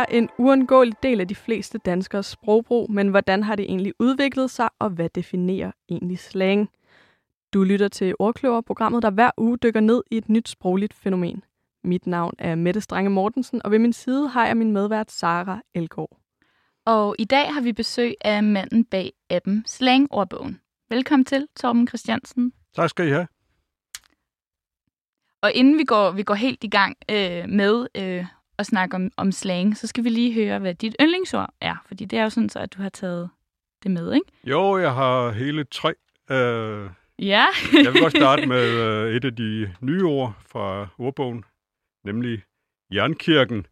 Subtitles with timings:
[0.00, 4.50] Er en uundgåelig del af de fleste danskers sprogbrug, men hvordan har det egentlig udviklet
[4.50, 6.70] sig, og hvad definerer egentlig slang?
[7.54, 11.44] Du lytter til Ordkløver, programmet, der hver uge dykker ned i et nyt sprogligt fænomen.
[11.84, 15.60] Mit navn er Mette Strange Mortensen, og ved min side har jeg min medvært Sara
[15.74, 16.18] Elgård.
[16.86, 20.60] Og i dag har vi besøg af manden bag appen Slang-ordbogen.
[20.90, 22.52] Velkommen til, Torben Christiansen.
[22.76, 23.26] Tak skal I have.
[25.42, 28.26] Og inden vi går, vi går helt i gang øh, med øh,
[28.60, 31.84] at snakke om, om slang, så skal vi lige høre, hvad dit yndlingsord er.
[31.86, 33.30] Fordi det er jo sådan, så, at du har taget
[33.82, 34.26] det med, ikke?
[34.44, 35.94] Jo, jeg har hele tre.
[36.30, 37.46] Øh, Ja.
[37.84, 41.44] jeg vil godt starte med øh, et af de nye ord fra ordbogen,
[42.04, 42.42] nemlig
[42.94, 43.66] Jernkirken.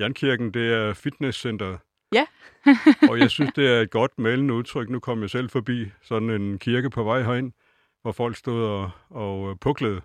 [0.00, 1.78] Jernkirken, det er fitnesscenteret.
[2.12, 2.26] Ja.
[3.10, 4.88] og jeg synes, det er et godt malende udtryk.
[4.88, 7.52] Nu kom jeg selv forbi sådan en kirke på vej herind,
[8.02, 10.00] hvor folk stod og, og øh, puklede.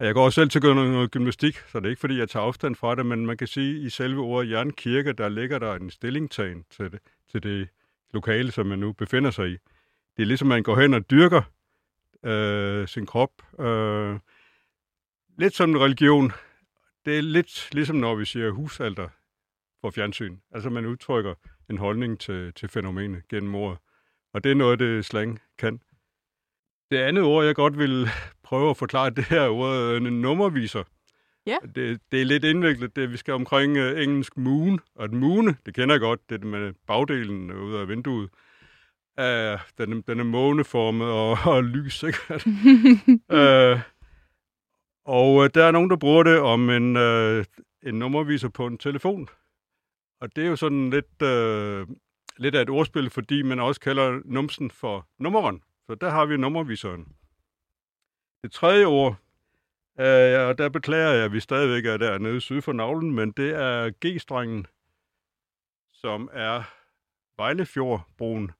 [0.00, 2.28] Jeg går også selv til at gøre noget, gymnastik, så det er ikke fordi, jeg
[2.28, 5.58] tager afstand fra det, men man kan sige, at i selve ordet jernkirke, der ligger
[5.58, 7.68] der en stillingtagen til det, til det
[8.10, 9.52] lokale, som man nu befinder sig i.
[10.16, 11.42] Det er ligesom, man går hen og dyrker
[12.24, 13.60] øh, sin krop.
[13.60, 14.18] Øh,
[15.38, 16.32] lidt som en religion.
[17.04, 19.08] Det er lidt ligesom, når vi siger husalter
[19.80, 20.36] for fjernsyn.
[20.50, 21.34] Altså, man udtrykker
[21.70, 23.78] en holdning til, til fænomenet gennem ordet.
[24.32, 25.80] Og det er noget, det slang kan.
[26.90, 28.08] Det andet ord, jeg godt vil
[28.48, 30.82] prøve at forklare, det her ordet en nummerviser.
[31.46, 31.56] Ja.
[31.74, 32.96] Det, det er lidt indviklet.
[32.96, 36.34] Det, vi skal omkring uh, engelsk moon, og et mune, det kender jeg godt, det
[36.34, 38.30] er det med bagdelen ud af vinduet.
[39.20, 42.18] Uh, den, den er måneformet og, og lys, ikke?
[43.14, 43.80] uh,
[45.16, 47.44] og uh, der er nogen, der bruger det om en, uh,
[47.82, 49.28] en nummerviser på en telefon.
[50.20, 51.96] Og det er jo sådan lidt, uh,
[52.38, 55.62] lidt af et ordspil, fordi man også kalder numsen for nummeren.
[55.86, 57.17] Så der har vi nummerviseren.
[58.48, 59.16] Det tredje ord,
[60.00, 63.50] øh, og der beklager jeg, at vi stadigvæk er dernede syd for navlen, men det
[63.54, 64.66] er G-strengen,
[65.92, 66.62] som er
[67.36, 68.50] Vejlefjordbroen.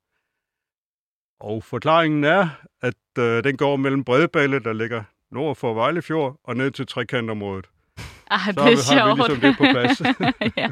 [1.41, 2.49] Og forklaringen er,
[2.83, 7.67] at øh, den går mellem Bredballe, der ligger nord for Vejlefjord, og ned til trekantområdet.
[8.31, 9.17] Ah, Så det er har vi sjovt.
[9.19, 10.01] ligesom det på plads.
[10.57, 10.71] ja.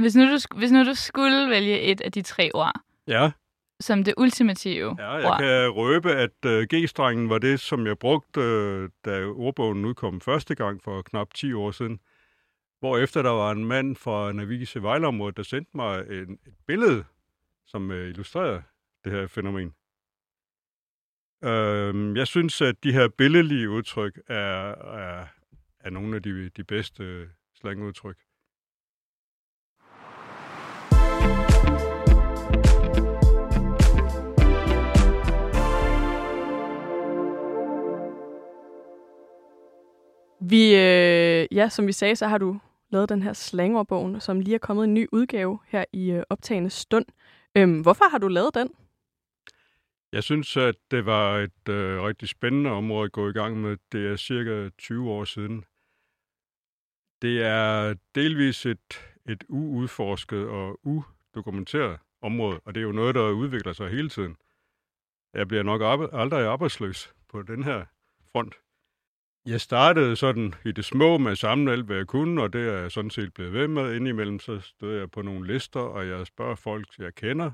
[0.00, 2.72] hvis, nu du, hvis nu du skulle vælge et af de tre ord,
[3.06, 3.30] ja,
[3.82, 5.38] som det ultimative ja, jeg ord.
[5.38, 10.54] kan røbe, at øh, G-strengen var det, som jeg brugte, øh, da ordbogen udkom første
[10.54, 12.00] gang for knap 10 år siden.
[12.80, 14.30] Hvor efter der var en mand fra
[14.76, 17.04] i Vejleområdet, der sendte mig en, et billede,
[17.66, 18.62] som øh, illustrerer
[19.04, 19.74] det her fænomen.
[21.44, 25.26] Øh, jeg synes, at de her billedlige udtryk er, er,
[25.80, 28.16] er nogle af de, de bedste øh, slangudtryk.
[40.50, 42.60] Vi, øh, ja, som vi sagde, så har du
[42.90, 46.70] lavet den her slangordbogen, som lige er kommet en ny udgave her i øh, optagende
[46.70, 47.06] stund.
[47.56, 48.70] Øhm, hvorfor har du lavet den?
[50.12, 53.76] Jeg synes, at det var et øh, rigtig spændende område at gå i gang med.
[53.92, 55.64] Det er cirka 20 år siden.
[57.22, 63.30] Det er delvis et, et uudforsket og udokumenteret område, og det er jo noget, der
[63.30, 64.36] udvikler sig hele tiden.
[65.34, 67.84] Jeg bliver nok arbe- aldrig arbejdsløs på den her
[68.32, 68.54] front.
[69.46, 72.68] Jeg startede sådan i det små med at samle alt, hvad jeg kunne, og det
[72.68, 73.94] er jeg sådan set blevet ved med.
[73.94, 77.50] Indimellem så stod jeg på nogle lister, og jeg spørger folk, jeg kender,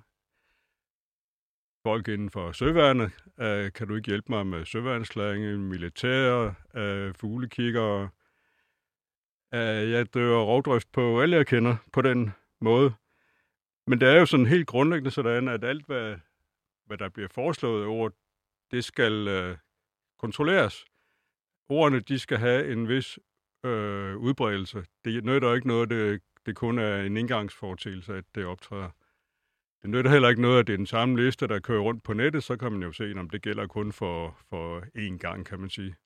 [1.83, 3.13] folk inden for søværnet.
[3.41, 8.09] øh, kan du ikke hjælpe mig med søværnslæring, militære, øh, fuglekiggere?
[9.55, 12.95] Øh, jeg dør rovdrift på alle, jeg kender på den måde.
[13.87, 16.17] Men det er jo sådan helt grundlæggende sådan, at alt, hvad,
[16.87, 18.11] hvad der bliver foreslået over,
[18.71, 19.57] det skal øh,
[20.19, 20.85] kontrolleres.
[21.69, 23.19] Ordene, de skal have en vis
[23.65, 24.85] øh, udbredelse.
[25.05, 28.91] Det nytter ikke noget, det, det kun er en indgangsfortægelse, at det optræder.
[29.83, 32.13] Det nytter heller ikke noget, at det er den samme liste, der kører rundt på
[32.13, 35.61] nettet, så kan man jo se, om det gælder kun for, for én gang, kan
[35.61, 35.97] man sige.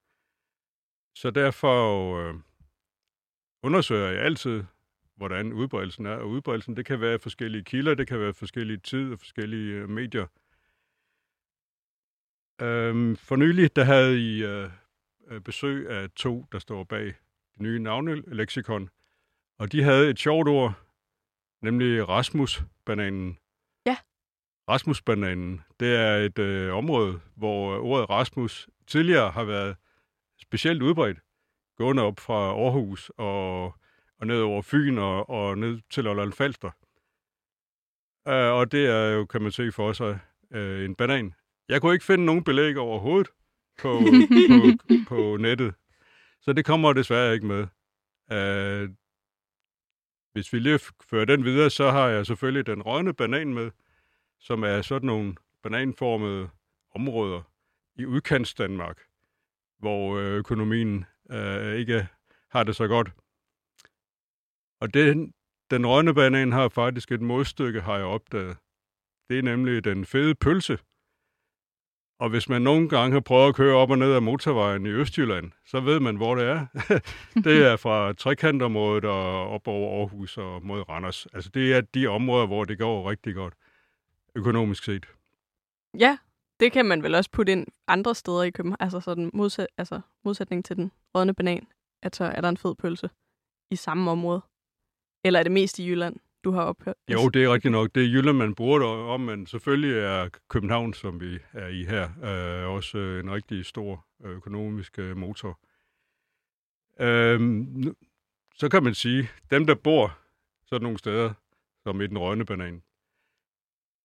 [1.15, 2.35] Så derfor øh,
[3.63, 4.63] undersøger jeg altid,
[5.15, 6.15] hvordan udbredelsen er.
[6.15, 9.89] Og udbredelsen, det kan være forskellige kilder, det kan være forskellige tid og forskellige øh,
[9.89, 10.27] medier.
[12.61, 14.69] Øhm, for nylig, der havde I øh,
[15.45, 17.05] besøg af to, der står bag
[17.53, 18.89] det nye navneleksikon,
[19.59, 20.73] og de havde et sjovt ord,
[21.61, 23.37] nemlig Rasmus-bananen.
[23.85, 23.97] Ja.
[24.69, 29.75] Rasmus-bananen, det er et øh, område, hvor ordet Rasmus tidligere har været
[30.41, 31.19] specielt udbredt,
[31.77, 33.63] gående op fra Aarhus og,
[34.19, 36.71] og ned over Fyn og, og ned til Lolland Falster.
[38.25, 40.19] Uh, og det er jo, kan man se for sig,
[40.55, 41.33] uh, en banan.
[41.69, 43.29] Jeg kunne ikke finde nogen belæg overhovedet
[43.81, 43.99] på,
[44.49, 44.77] på,
[45.07, 45.73] på nettet,
[46.41, 47.67] så det kommer desværre ikke med.
[48.31, 48.95] Uh,
[50.33, 50.79] hvis vi lige
[51.09, 53.71] fører den videre, så har jeg selvfølgelig den rødne banan med,
[54.39, 56.49] som er sådan nogle bananformede
[56.95, 57.41] områder
[57.95, 59.01] i udkants Danmark,
[59.79, 62.07] hvor øh, økonomien øh, ikke
[62.49, 63.11] har det så godt.
[64.79, 65.33] Og den,
[65.71, 68.57] den rønne banan har faktisk et modstykke, har jeg opdaget.
[69.29, 70.77] Det er nemlig den fede pølse.
[72.23, 74.89] Og hvis man nogle gange har prøvet at køre op og ned ad motorvejen i
[74.89, 76.65] Østjylland, så ved man, hvor det er.
[77.47, 81.27] det er fra trekantområdet og op over Aarhus og mod Randers.
[81.33, 83.53] Altså det er de områder, hvor det går rigtig godt,
[84.35, 85.05] økonomisk set.
[85.99, 86.17] Ja,
[86.59, 88.77] det kan man vel også putte ind andre steder i København.
[88.79, 91.67] Altså sådan modsæt, altså modsætning til den rådne banan,
[92.01, 93.09] at så er der en fed pølse
[93.71, 94.41] i samme område.
[95.23, 96.95] Eller er det mest i Jylland, du har ophørt?
[97.09, 97.95] Jo, det er rigtigt nok.
[97.95, 101.83] Det er Jylland, man bruger det om, men selvfølgelig er København, som vi er i
[101.83, 105.59] her, øh, også en rigtig stor økonomisk øh, motor.
[106.99, 107.95] Øhm,
[108.55, 110.17] så kan man sige, dem der bor
[110.65, 111.33] sådan nogle steder,
[111.83, 112.83] som i den rønne banan,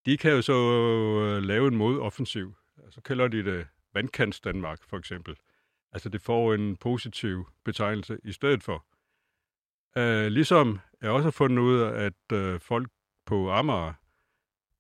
[0.07, 2.55] de kan jo så øh, lave en modoffensiv.
[2.91, 5.37] Så kalder de det vandkants Danmark, for eksempel.
[5.93, 8.85] Altså det får en positiv betegnelse i stedet for.
[9.97, 12.89] Uh, ligesom jeg også har fundet ud af, at uh, folk
[13.27, 13.93] på Amager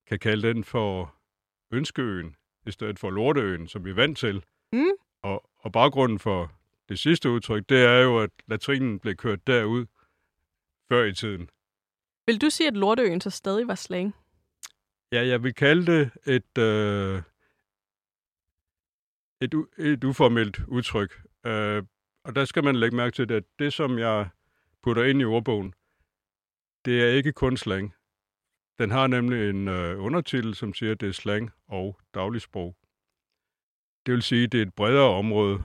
[0.07, 1.15] kan kalde den for
[1.71, 2.37] Ønskeøen,
[2.67, 4.45] i stedet for Lorteøen, som vi er vant til.
[4.73, 4.91] Mm.
[5.23, 6.53] Og, og baggrunden for
[6.89, 9.87] det sidste udtryk, det er jo, at latrinen blev kørt derud
[10.89, 11.51] før i tiden.
[12.27, 14.15] Vil du sige, at Lorteøen så stadig var slang?
[15.13, 17.23] Ja, jeg vil kalde det et, øh,
[19.41, 21.23] et, et uformelt udtryk.
[21.47, 21.83] Øh,
[22.25, 24.29] og der skal man lægge mærke til, at det, som jeg
[24.83, 25.75] putter ind i ordbogen,
[26.85, 27.95] det er ikke kun slang.
[28.79, 32.77] Den har nemlig en øh, undertitel, som siger, at det er slang og dagligsprog.
[34.07, 35.63] Det vil sige, at det er et bredere område,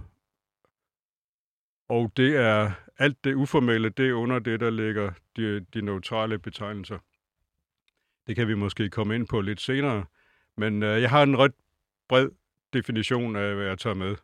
[1.90, 6.40] og det er alt det uformelle, det er under det, der ligger de, de neutrale
[6.40, 7.00] betegnelser.
[8.28, 10.06] Det kan vi måske komme ind på lidt senere.
[10.58, 11.54] Men øh, jeg har en ret
[12.10, 12.30] bred
[12.74, 14.16] definition af, hvad jeg tager med.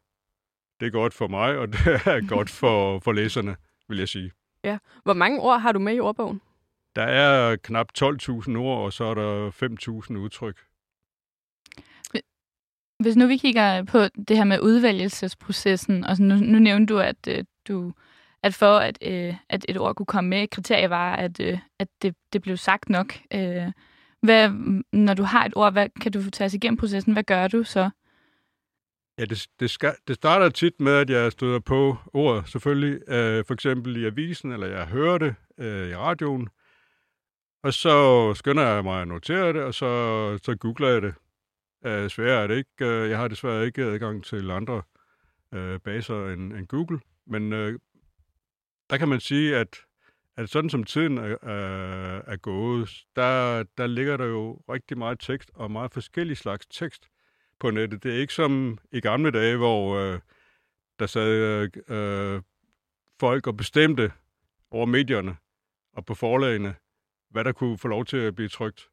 [0.79, 3.55] Det er godt for mig, og det er godt for, for læserne,
[3.87, 4.31] vil jeg sige.
[4.63, 4.77] Ja.
[5.03, 6.41] Hvor mange ord har du med i ordbogen?
[6.99, 9.51] Der er knap 12.000 ord, og så er der
[10.11, 10.57] 5.000 udtryk.
[12.99, 17.27] Hvis nu vi kigger på det her med udvælgelsesprocessen, og nu, nu nævnte du, at
[17.27, 17.93] øh, du
[18.43, 21.87] at for at, øh, at et ord kunne komme med, kriterie var, at, øh, at
[22.01, 23.13] det, det blev sagt nok.
[23.33, 23.71] Øh,
[24.21, 24.49] hvad,
[24.93, 27.13] når du har et ord, hvad, kan du tage os igennem processen?
[27.13, 27.89] Hvad gør du så?
[29.19, 33.45] Ja, det, det, skal, det starter tit med, at jeg støder på ord, selvfølgelig, øh,
[33.45, 36.49] for eksempel i avisen, eller jeg hører det øh, i radioen,
[37.63, 41.13] og så skynder jeg mig at notere det, og så, så googler jeg det.
[41.85, 42.85] Øh, sværere er det ikke.
[42.85, 44.81] Øh, jeg har desværre ikke adgang til andre
[45.53, 47.79] øh, baser end, end Google, men øh,
[48.89, 49.77] der kan man sige, at,
[50.37, 55.19] at sådan som tiden er, er, er gået, der, der ligger der jo rigtig meget
[55.19, 57.07] tekst, og meget forskellige slags tekst
[57.59, 58.03] på nettet.
[58.03, 60.19] Det er ikke som i gamle dage, hvor øh,
[60.99, 62.41] der sad øh,
[63.19, 64.11] folk og bestemte
[64.71, 65.37] over medierne
[65.93, 66.75] og på forlagene,
[67.29, 68.89] hvad der kunne få lov til at blive trygt.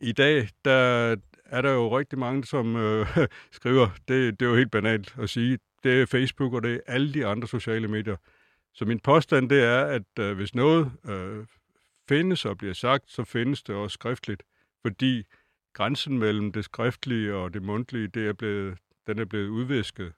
[0.00, 3.06] I dag, der er der jo rigtig mange, som øh,
[3.52, 6.80] skriver, det, det er jo helt banalt at sige, det er Facebook og det er
[6.86, 8.16] alle de andre sociale medier,
[8.74, 11.46] så min påstand det er, at øh, hvis noget øh,
[12.08, 14.42] findes og bliver sagt, så findes det også skriftligt,
[14.82, 15.24] fordi
[15.72, 20.12] grænsen mellem det skriftlige og det mundtlige, det er blevet, den er blevet udvisket.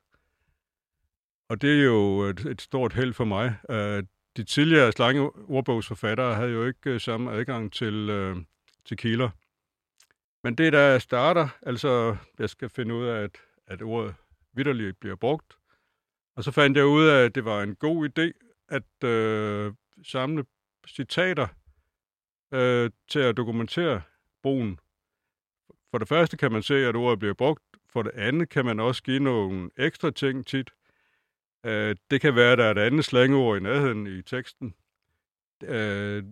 [1.48, 3.54] Og det er jo et, et stort held for mig.
[3.70, 4.02] Øh,
[4.36, 8.36] de tidligere slange ordbogsforfattere havde jo ikke øh, samme adgang til, øh,
[8.84, 9.30] til kilder.
[10.42, 14.14] Men det der starter, altså jeg skal finde ud af, at, at ordet
[14.52, 15.56] vidderligt bliver brugt.
[16.34, 18.32] Og så fandt jeg ud af, at det var en god idé
[18.68, 19.72] at øh,
[20.04, 20.44] samle
[20.88, 21.46] citater
[22.52, 24.02] øh, til at dokumentere
[24.42, 24.80] brugen.
[25.90, 27.62] For det første kan man se, at ordet bliver brugt.
[27.92, 30.70] For det andet kan man også give nogle ekstra ting tit.
[31.66, 34.74] Øh, det kan være, at der er et andet slangord i nærheden i teksten.
[35.62, 36.24] Øh,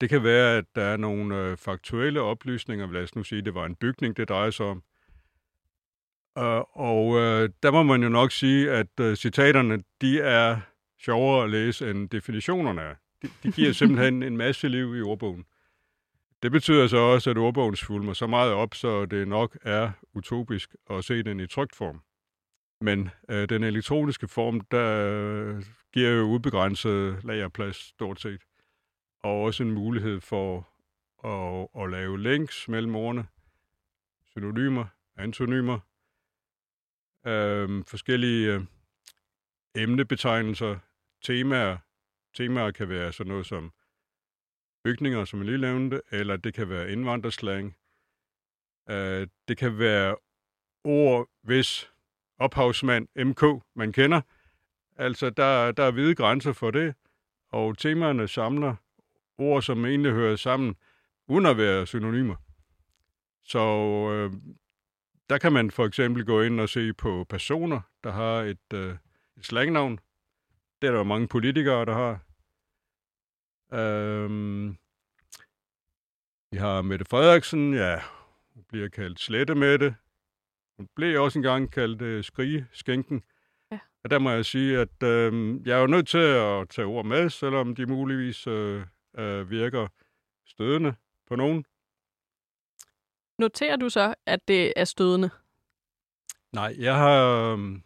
[0.00, 2.92] det kan være, at der er nogle øh, faktuelle oplysninger.
[2.92, 4.82] Lad os nu sige, at det var en bygning, det drejer sig om.
[6.36, 10.60] Uh, og uh, der må man jo nok sige, at uh, citaterne, de er
[11.04, 12.94] sjovere at læse, end definitionerne er.
[13.22, 15.44] De, de giver simpelthen en masse liv i ordbogen.
[16.42, 20.74] Det betyder så også, at ordbogen svulmer så meget op, så det nok er utopisk
[20.90, 22.00] at se den i trygt form.
[22.80, 28.42] Men øh, den elektroniske form, der øh, giver jo ubegrænset lagerplads stort set.
[29.22, 30.68] Og også en mulighed for
[31.24, 33.26] at, at lave links mellem ordene,
[34.24, 35.78] synonymer, antonymer,
[37.26, 38.62] øh, forskellige øh,
[39.74, 40.78] emnebetegnelser,
[41.22, 41.78] temaer.
[42.34, 43.72] Temaer kan være sådan noget som
[44.84, 47.76] bygninger, som jeg lige nævnte, eller det kan være indvandrerslang.
[48.90, 50.16] Øh, det kan være
[50.84, 51.90] ord, hvis
[52.40, 53.44] ophavsmand MK,
[53.74, 54.20] man kender.
[54.96, 56.94] Altså, der, der er hvide grænser for det,
[57.48, 58.74] og temaerne samler
[59.38, 60.76] ord, som egentlig hører sammen,
[61.28, 62.36] uden at være synonymer.
[63.42, 63.58] Så
[64.12, 64.32] øh,
[65.30, 68.96] der kan man for eksempel gå ind og se på personer, der har et, øh,
[69.36, 69.98] et slangnavn.
[70.82, 72.20] Det er der mange politikere, der har.
[73.78, 74.76] Øhm,
[76.50, 78.00] vi har Mette Frederiksen, ja,
[78.54, 79.94] hun bliver kaldt Slette Mette.
[80.80, 83.22] Hun blev også engang kaldt øh, Skrige Skænken.
[83.72, 83.78] Ja.
[84.04, 87.04] Og der må jeg sige, at øh, jeg er jo nødt til at tage ord
[87.04, 88.82] med, selvom de muligvis øh,
[89.18, 89.88] øh, virker
[90.46, 90.94] stødende
[91.28, 91.64] på nogen.
[93.38, 95.30] Noterer du så, at det er stødende?
[96.52, 97.82] Nej, jeg har, øhm,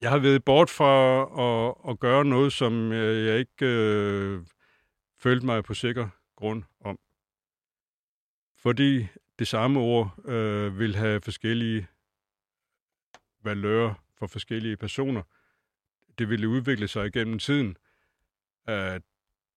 [0.00, 4.40] jeg har været bort fra at, at gøre noget, som jeg ikke øh,
[5.18, 6.98] følte mig på sikker grund om.
[8.56, 9.06] Fordi
[9.40, 11.86] det samme ord øh, vil have forskellige
[13.42, 15.22] valører for forskellige personer.
[16.18, 17.76] Det vil udvikle sig igennem tiden.
[18.68, 19.00] Øh,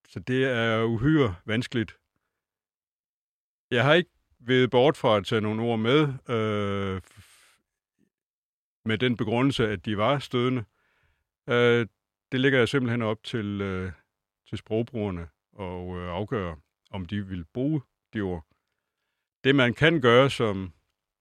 [0.07, 1.97] så det er uhyre vanskeligt.
[3.71, 4.09] Jeg har ikke
[4.39, 7.01] ved bort fra at tage nogle ord med, øh,
[8.85, 10.63] med den begrundelse, at de var stødende.
[11.49, 11.87] Øh,
[12.31, 13.91] det ligger jeg simpelthen op til, øh,
[14.49, 16.57] til sprogbrugerne og øh, afgøre,
[16.91, 17.81] om de vil bruge
[18.13, 18.52] de ord.
[19.43, 20.73] Det man kan gøre som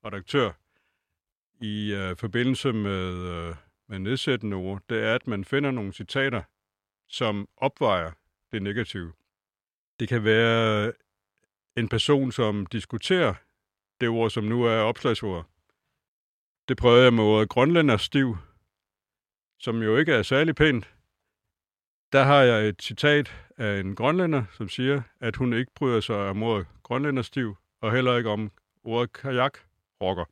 [0.04, 0.50] redaktør
[1.60, 3.54] i øh, forbindelse med, øh,
[3.88, 6.42] med nedsættende ord, det er, at man finder nogle citater,
[7.08, 8.10] som opvejer
[8.52, 9.12] det negative.
[10.00, 10.92] Det kan være
[11.76, 13.34] en person, som diskuterer
[14.00, 15.46] det ord, som nu er opslagsord.
[16.68, 18.36] Det prøvede jeg med ordet grønlænderstiv,
[19.58, 20.94] som jo ikke er særlig pænt.
[22.12, 26.16] Der har jeg et citat af en grønlænder, som siger, at hun ikke bryder sig
[26.16, 28.50] om ordet grønlænderstiv, og heller ikke om
[28.84, 29.58] ordet kajak
[30.02, 30.24] rocker.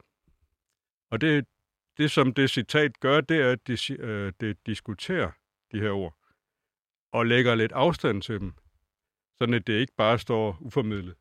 [1.10, 1.46] Og det,
[1.98, 5.30] det, som det citat gør, det er, at det, øh, det diskuterer
[5.72, 6.14] de her ord,
[7.12, 8.52] og lægger lidt afstand til dem,
[9.38, 11.14] sådan at det ikke bare står uformidlet.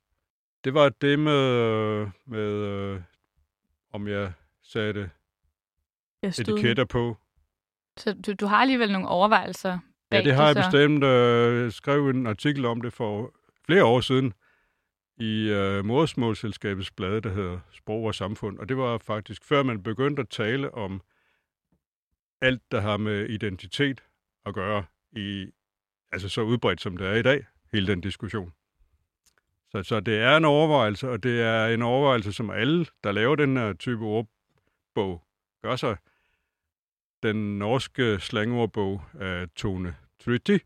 [0.63, 3.01] Det var det med, med øh,
[3.93, 4.33] om jeg
[4.63, 5.11] satte
[6.23, 7.17] etiketter på.
[7.97, 10.71] Så du, du har alligevel nogle overvejelser bag Ja, det har det, jeg så.
[10.71, 11.03] bestemt.
[11.03, 13.33] Øh, skrev en artikel om det for
[13.65, 14.33] flere år siden
[15.19, 18.59] i øh, Modersmålselskabets blad, der hedder Sprog og Samfund.
[18.59, 21.01] Og det var faktisk før man begyndte at tale om
[22.41, 24.03] alt, der har med identitet
[24.45, 25.51] at gøre, i,
[26.11, 28.53] altså så udbredt som det er i dag, hele den diskussion.
[29.71, 33.35] Så, så det er en overvejelse, og det er en overvejelse, som alle, der laver
[33.35, 35.23] den her type ordbog,
[35.61, 35.97] gør sig.
[37.23, 40.59] Den norske slangordbog af Tone Trytti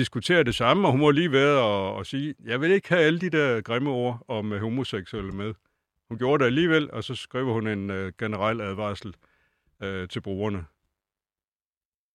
[0.00, 3.00] diskuterer det samme, og hun må lige være og, og sige, jeg vil ikke have
[3.02, 5.54] alle de der grimme ord om uh, homoseksuelle med.
[6.08, 9.14] Hun gjorde det alligevel, og så skriver hun en uh, generel advarsel
[9.84, 10.64] uh, til brugerne.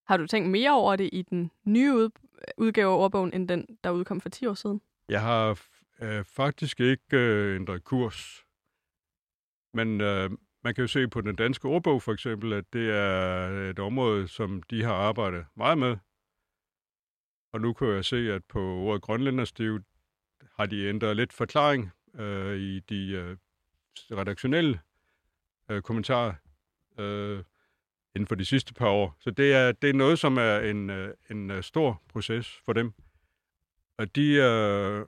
[0.06, 2.10] Har du tænkt mere over det i den nye ud-
[2.56, 4.80] udgave af ordbogen, end den, der udkom for 10 år siden?
[5.08, 5.60] Jeg har
[6.02, 8.44] øh, faktisk ikke øh, ændret kurs.
[9.74, 10.30] Men øh,
[10.64, 14.28] man kan jo se på den danske ordbog for eksempel, at det er et område,
[14.28, 15.96] som de har arbejdet meget med.
[17.56, 19.80] Og nu kan jeg se, at på ordet grønlænderstiv
[20.56, 23.36] har de ændret lidt forklaring øh, i de øh,
[24.18, 24.80] redaktionelle
[25.70, 26.34] øh, kommentarer
[26.98, 27.42] øh,
[28.14, 29.16] inden for de sidste par år.
[29.20, 32.72] Så det er, det er noget, som er en, øh, en øh, stor proces for
[32.72, 32.92] dem.
[33.98, 35.00] Og de øh,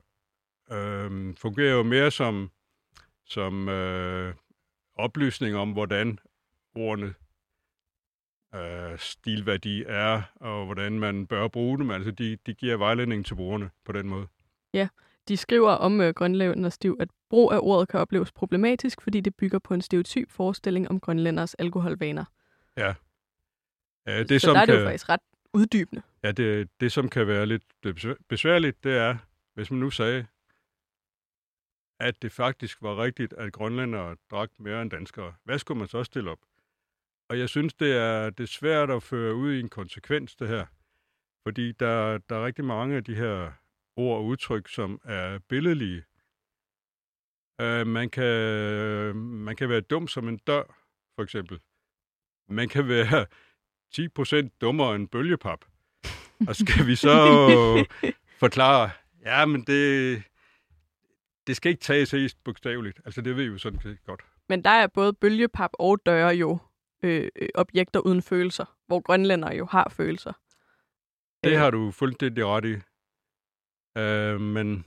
[0.71, 2.51] øh, fungerer jo mere som,
[3.25, 4.35] som øh,
[4.95, 6.19] oplysning om, hvordan
[6.75, 7.15] ordene
[8.55, 11.91] øh, stilværdi er, og hvordan man bør bruge dem.
[11.91, 14.27] Altså, de, de giver vejledning til brugerne på den måde.
[14.75, 14.89] Ja,
[15.29, 19.35] de skriver om øh, grønlænder stiv, at brug af ordet kan opleves problematisk, fordi det
[19.35, 22.25] bygger på en stereotyp forestilling om grønlænders alkoholvaner.
[22.77, 22.95] Ja.
[24.07, 25.21] ja det, Så som der er det kan, jo faktisk ret
[25.53, 26.03] uddybende.
[26.23, 27.63] Ja, det, det som kan være lidt
[28.29, 29.17] besværligt, det er,
[29.55, 30.27] hvis man nu sagde,
[32.01, 35.35] at det faktisk var rigtigt, at grønlændere drak mere end danskere.
[35.45, 36.39] Hvad skulle man så stille op?
[37.29, 40.49] Og jeg synes, det er, det er svært at føre ud i en konsekvens, det
[40.49, 40.67] her.
[41.47, 43.53] Fordi der, der er rigtig mange af de her
[43.97, 46.05] ord og udtryk, som er billedlige.
[47.63, 48.35] Uh, man, kan,
[49.17, 50.63] man kan være dum som en dør,
[51.17, 51.61] for eksempel.
[52.49, 53.27] Man kan være
[54.45, 55.65] 10% dummere end bølgepap.
[56.49, 57.17] Og skal vi så
[58.45, 58.91] forklare,
[59.25, 60.23] ja, men det,
[61.47, 63.01] det skal ikke tages helt bogstaveligt.
[63.05, 64.25] Altså, det ved vi jo sådan set godt.
[64.49, 66.59] Men der er både bølgepap og døre jo
[67.03, 70.33] øh, øh, objekter uden følelser, hvor grønlænder jo har følelser.
[71.45, 71.59] Det øh.
[71.59, 72.77] har du fuldstændig ret i.
[74.01, 74.85] Øh, men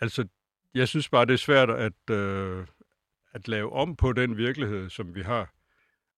[0.00, 0.28] altså,
[0.74, 2.66] jeg synes bare, det er svært at, øh,
[3.32, 5.54] at lave om på den virkelighed, som vi har.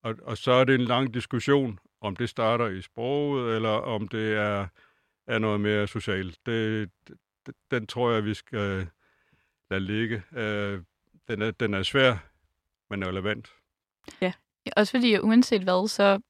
[0.02, 4.08] Og, og så er det en lang diskussion, om det starter i sproget, eller om
[4.08, 4.66] det er,
[5.26, 6.38] er noget mere socialt.
[6.46, 6.90] Det,
[7.70, 8.88] den tror jeg, vi skal
[9.70, 10.22] lade ligge.
[10.32, 10.82] Øh,
[11.28, 12.16] den, er, den er svær,
[12.90, 13.48] men relevant.
[14.20, 14.32] Ja,
[14.76, 16.20] også fordi uanset hvad, så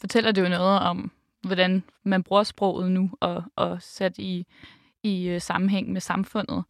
[0.00, 4.46] fortæller det jo noget om, hvordan man bruger sproget nu, og, og sat i,
[5.02, 6.64] i øh, sammenhæng med samfundet.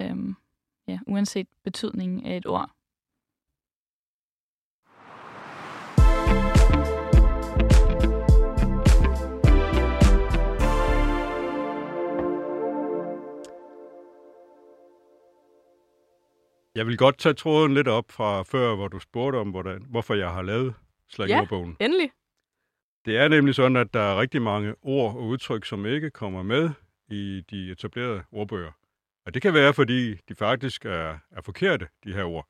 [0.00, 0.36] Øhm,
[0.88, 2.70] ja, uanset betydningen af et ord.
[16.74, 20.14] Jeg vil godt tage tråden lidt op fra før, hvor du spurgte om, hvordan, hvorfor
[20.14, 20.74] jeg har lavet
[21.08, 21.76] slangordbogen.
[21.80, 22.10] Ja, endelig.
[23.04, 26.42] Det er nemlig sådan, at der er rigtig mange ord og udtryk, som ikke kommer
[26.42, 26.70] med
[27.08, 28.72] i de etablerede ordbøger.
[29.26, 32.48] Og det kan være, fordi de faktisk er, er forkerte, de her ord.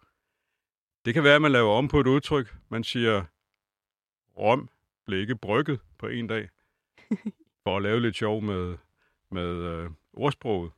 [1.05, 2.55] Det kan være, at man laver om på et udtryk.
[2.69, 3.25] Man siger,
[4.39, 4.69] Rom
[5.07, 6.49] blev ikke brygget på en dag,
[7.65, 8.77] for at lave lidt sjov med,
[9.31, 10.73] med øh, ordsproget.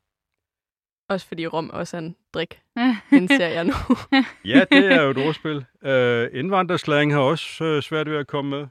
[1.14, 2.60] Også fordi rom også er en drik,
[3.18, 3.72] indser jeg nu.
[4.54, 5.64] ja, det er jo et ordspil.
[5.82, 8.66] Øh, indvandrerslang har også øh, svært ved at komme med.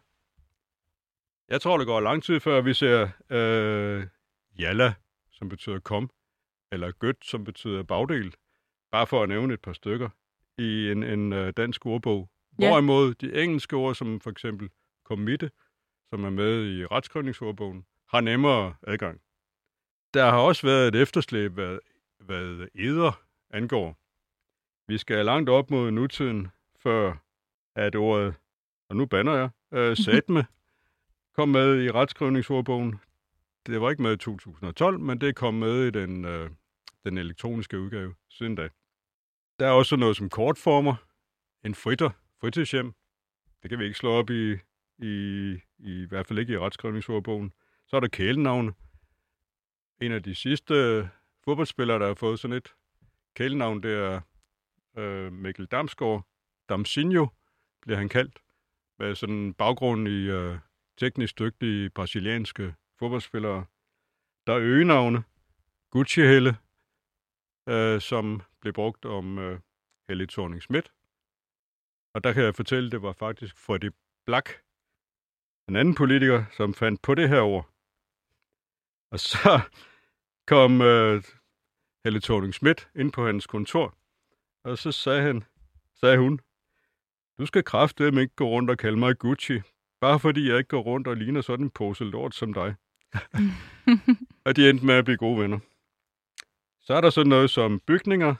[1.49, 4.03] Jeg tror, det går lang tid før, vi ser øh,
[4.59, 4.93] jalla,
[5.31, 6.09] som betyder kom,
[6.71, 8.33] eller gødt, som betyder bagdel,
[8.91, 10.09] bare for at nævne et par stykker,
[10.57, 12.29] i en, en uh, dansk ordbog.
[12.59, 12.67] Ja.
[12.67, 14.69] Hvorimod de engelske ord, som for eksempel
[15.05, 15.51] committe,
[16.09, 19.21] som er med i retskrivningsordbogen, har nemmere adgang.
[20.13, 21.79] Der har også været et efterslæb, hvad,
[22.19, 23.97] hvad eder angår.
[24.87, 26.47] Vi skal langt op mod nutiden,
[26.79, 27.13] før
[27.75, 28.35] at ordet,
[28.89, 30.45] og nu banner jeg, uh, satme,
[31.33, 32.99] kom med i retskrivningsordbogen.
[33.65, 36.49] Det var ikke med i 2012, men det kom med i den, øh,
[37.03, 38.69] den elektroniske udgave siden da.
[39.59, 40.95] Der er også noget som kortformer,
[41.65, 42.09] en fritter,
[42.41, 42.93] fritidshjem.
[43.61, 44.51] Det kan vi ikke slå op i,
[44.97, 47.53] i, i, i hvert fald ikke i retskrivningsordbogen.
[47.87, 48.73] Så er der kælenavne.
[50.01, 51.09] En af de sidste
[51.45, 52.73] fodboldspillere, der har fået sådan et
[53.35, 54.21] kælenavn, det er
[54.97, 56.27] øh, Mikkel Damsgaard.
[56.69, 57.27] Damsinho
[57.81, 58.39] bliver han kaldt.
[58.99, 60.57] Med sådan en baggrund i øh,
[60.97, 63.65] teknisk dygtige brasilianske fodboldspillere.
[64.47, 65.23] Der er øgenavne.
[65.91, 66.57] Gucci Helle,
[67.69, 69.59] øh, som blev brugt om øh,
[70.07, 70.93] Helle thorning Schmidt.
[72.13, 73.91] Og der kan jeg fortælle, det var faktisk Freddy
[74.25, 74.63] Black,
[75.69, 77.69] en anden politiker, som fandt på det her ord.
[79.11, 79.61] Og så
[80.47, 81.23] kom øh,
[82.03, 83.97] Helle thorning Schmidt ind på hans kontor,
[84.63, 85.43] og så sagde, han,
[85.99, 86.39] sagde hun,
[87.37, 89.61] du skal kraftedeme ikke gå rundt og kalde mig Gucci,
[90.01, 92.75] bare fordi jeg ikke går rundt og ligner sådan en pose lort som dig.
[94.45, 95.59] og de endte med at blive gode venner.
[96.81, 98.35] Så er der sådan noget som bygninger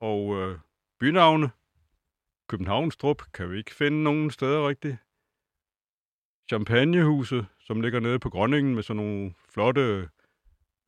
[0.00, 0.58] og øh,
[1.00, 1.50] bynavne.
[2.48, 4.96] Københavnstrup kan vi ikke finde nogen steder rigtigt.
[6.48, 10.08] Champagnehuset, som ligger nede på Grønningen med sådan nogle flotte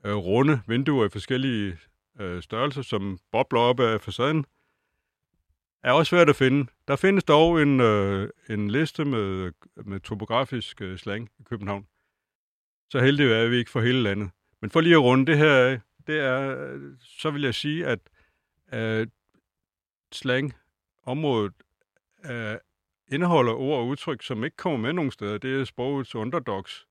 [0.05, 1.79] øh, runde vinduer i forskellige
[2.21, 4.47] øh, størrelser, som bobler op af facaden,
[5.83, 6.71] er også svært at finde.
[6.89, 9.53] Der findes dog en, øh, en liste med,
[9.85, 11.87] med topografisk øh, slang i København.
[12.91, 14.31] Så heldig er vi ikke for hele landet.
[14.61, 17.87] Men for lige at runde det her af, det er, øh, så vil jeg sige,
[17.87, 17.99] at
[18.73, 19.07] øh,
[20.13, 21.53] slang-området
[22.31, 22.57] øh,
[23.09, 25.39] indeholder ord og udtryk, som ikke kommer med nogen steder.
[25.39, 26.87] Det er sprogets underdogs.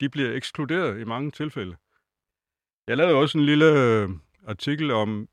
[0.00, 1.76] De bliver ekskluderet i mange tilfælde.
[2.86, 4.10] Jeg lavede også en lille øh,
[4.46, 5.28] artikel om,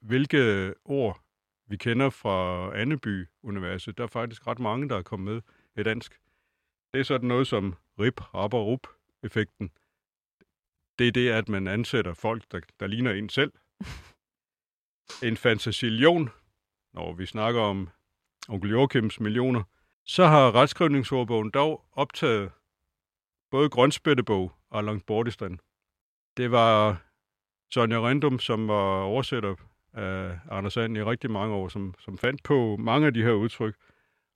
[0.00, 1.20] hvilke ord
[1.68, 3.98] vi kender fra Anneby Universet.
[3.98, 5.42] Der er faktisk ret mange, der er kommet med
[5.76, 6.20] i dansk.
[6.92, 8.86] Det er sådan noget som rip, rapper, rup
[9.22, 9.70] effekten
[10.98, 13.52] det er det, at man ansætter folk, der, der ligner en selv.
[15.22, 16.30] En fantasilion,
[16.94, 17.88] når vi snakker om
[18.48, 19.62] onkel Joachims millioner,
[20.04, 22.52] så har retskrivningsordbogen dog optaget
[23.50, 25.60] både Grønspættebog og Langt Bordistan.
[26.36, 27.02] Det var
[27.70, 29.54] Sonja Rendum, som var oversætter
[29.92, 33.32] af Anders And i rigtig mange år, som, som fandt på mange af de her
[33.32, 33.76] udtryk.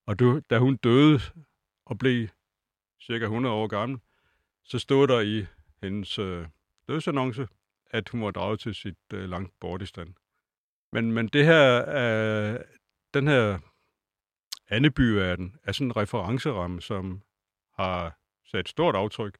[0.06, 1.20] Og du, da hun døde
[1.86, 2.28] og blev
[3.02, 3.98] cirka 100 år gammel,
[4.64, 5.46] så stod der i
[5.82, 6.46] hendes øh,
[6.88, 7.48] dødsannonce,
[7.90, 10.16] at hun var draget til sit øh, langt bortistan.
[10.92, 12.60] Men, men det her, øh,
[13.14, 13.58] den her
[14.68, 17.22] Anneby-verden er sådan en referenceramme, som
[17.74, 19.38] har sat stort aftryk.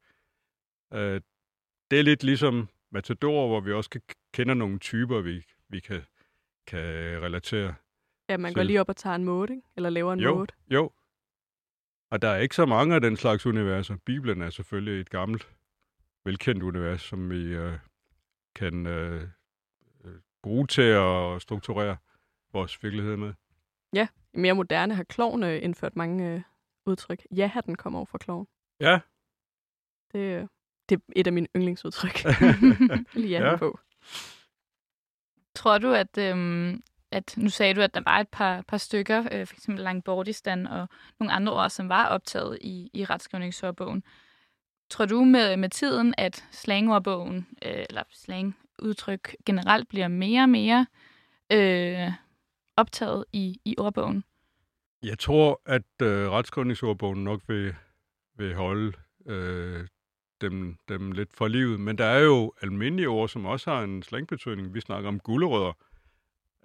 [0.93, 1.21] Øh,
[1.91, 4.01] det er lidt ligesom Matador, hvor vi også kan
[4.33, 6.03] kende nogle typer, vi, vi kan,
[6.67, 6.83] kan
[7.23, 7.75] relatere
[8.29, 9.69] Ja, man går lige op og tager en måde, ikke?
[9.77, 10.47] eller laver en jo, måde.
[10.71, 10.91] Jo,
[12.11, 13.97] og der er ikke så mange af den slags universer.
[14.05, 15.57] Bibelen er selvfølgelig et gammelt
[16.25, 17.79] velkendt univers, som vi øh,
[18.55, 19.29] kan øh,
[20.05, 21.97] øh, bruge til at strukturere
[22.53, 23.35] vores virkelighed med.
[23.93, 26.43] Ja, i mere moderne har kloven øh, indført mange øh,
[26.87, 27.27] udtryk.
[27.31, 28.47] Ja, den kommer over fra kloven.
[28.81, 29.01] Ja.
[30.13, 30.47] Det, øh,
[30.89, 32.25] det er et af mine yndlingsudtryk.
[33.15, 33.79] Lige ja, på.
[35.55, 39.29] Tror du, at, øhm, at nu sagde du, at der var et par, par stykker,
[39.33, 40.89] øh, for eksempel Langbordistan og
[41.21, 44.03] nogle andre ord, som var optaget i, i retskrivningsordbogen.
[44.91, 50.87] Tror du med, med tiden, at slangordbogen, øh, eller slangudtryk generelt bliver mere og mere
[51.53, 52.13] øh,
[52.77, 54.25] optaget i, i ordbogen?
[55.03, 57.75] Jeg tror, at øh, retskrivningsordbogen nok vil,
[58.37, 58.93] vil holde
[59.27, 59.87] øh,
[60.41, 61.81] dem, dem lidt for livet.
[61.81, 64.75] Men der er jo almindelige ord, som også har en slangbetydning.
[64.75, 65.73] Vi snakker om gulerødder,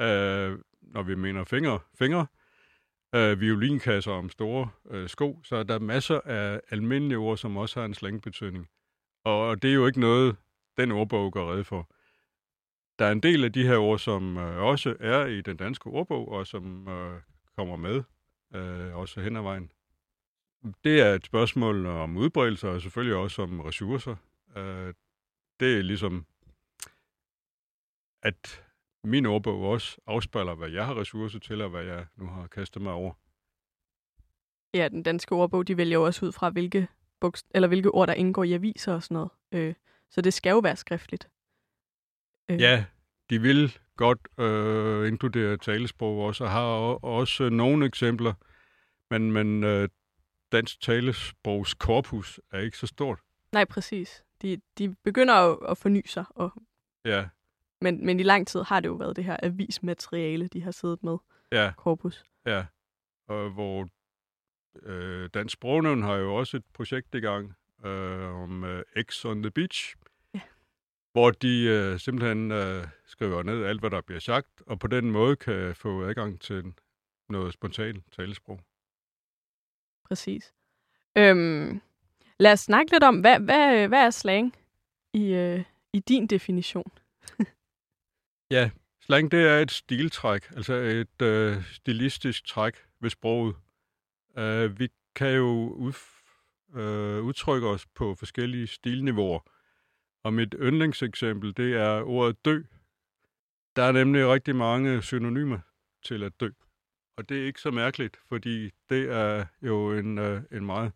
[0.01, 1.79] øh, når vi mener fingre.
[1.99, 2.27] fingre.
[3.15, 5.41] Øh, violinkasser om store øh, sko.
[5.43, 8.69] Så der er masser af almindelige ord, som også har en slangbetydning.
[9.23, 10.35] Og, og det er jo ikke noget,
[10.77, 11.89] den ordbog gør red for.
[12.99, 15.87] Der er en del af de her ord, som øh, også er i den danske
[15.87, 17.21] ordbog, og som øh,
[17.55, 18.03] kommer med
[18.55, 19.71] øh, også hen ad vejen.
[20.83, 24.15] Det er et spørgsmål om udbredelse, og selvfølgelig også om ressourcer.
[24.57, 24.93] Øh,
[25.59, 26.25] det er ligesom,
[28.23, 28.63] at
[29.03, 32.81] min ordbog også afspejler, hvad jeg har ressourcer til, og hvad jeg nu har kastet
[32.81, 33.13] mig over.
[34.73, 36.87] Ja, den danske ordbog, de vælger også ud fra, hvilke,
[37.19, 39.29] bogst- eller hvilke ord, der indgår i aviser og sådan noget.
[39.51, 39.73] Øh,
[40.09, 41.29] så det skal jo være skriftligt.
[42.49, 42.85] Øh, Ja,
[43.29, 46.65] de vil godt øh, inkludere talesprog også, og har
[47.05, 48.33] også nogle eksempler,
[49.09, 49.89] men, men øh,
[50.51, 53.19] dansk talesprogs korpus er ikke så stort.
[53.51, 54.23] Nej, præcis.
[54.41, 56.51] De, de begynder jo at forny sig, og,
[57.05, 57.27] Ja,
[57.81, 61.03] men, men i lang tid har det jo været det her avismateriale, de har siddet
[61.03, 61.17] med,
[61.51, 62.23] ja, korpus.
[62.45, 62.65] ja.
[63.27, 63.87] Og hvor
[64.83, 67.53] øh, Dansk Sprognævn har jo også et projekt i gang
[67.85, 69.95] øh, om øh, X on the Beach,
[70.33, 70.39] Ja.
[71.11, 75.11] hvor de øh, simpelthen øh, skriver ned alt, hvad der bliver sagt, og på den
[75.11, 76.73] måde kan få adgang til
[77.29, 78.59] noget spontant talesprog.
[80.11, 80.53] Præcis.
[81.17, 81.81] Øhm,
[82.39, 84.55] lad os snakke lidt om, hvad, hvad, hvad er slang
[85.13, 86.91] i, øh, i din definition?
[88.51, 88.69] Ja,
[89.01, 93.55] slang det er et stiltræk, altså et øh, stilistisk træk ved sproget.
[94.37, 99.39] Øh, vi kan jo udf- øh, udtrykke os på forskellige stilniveauer.
[100.23, 102.61] Og mit yndlingseksempel, det er ordet dø.
[103.75, 105.59] Der er nemlig rigtig mange synonymer
[106.03, 106.49] til at dø.
[107.17, 110.91] Og det er ikke så mærkeligt, fordi det er jo en, øh, en meget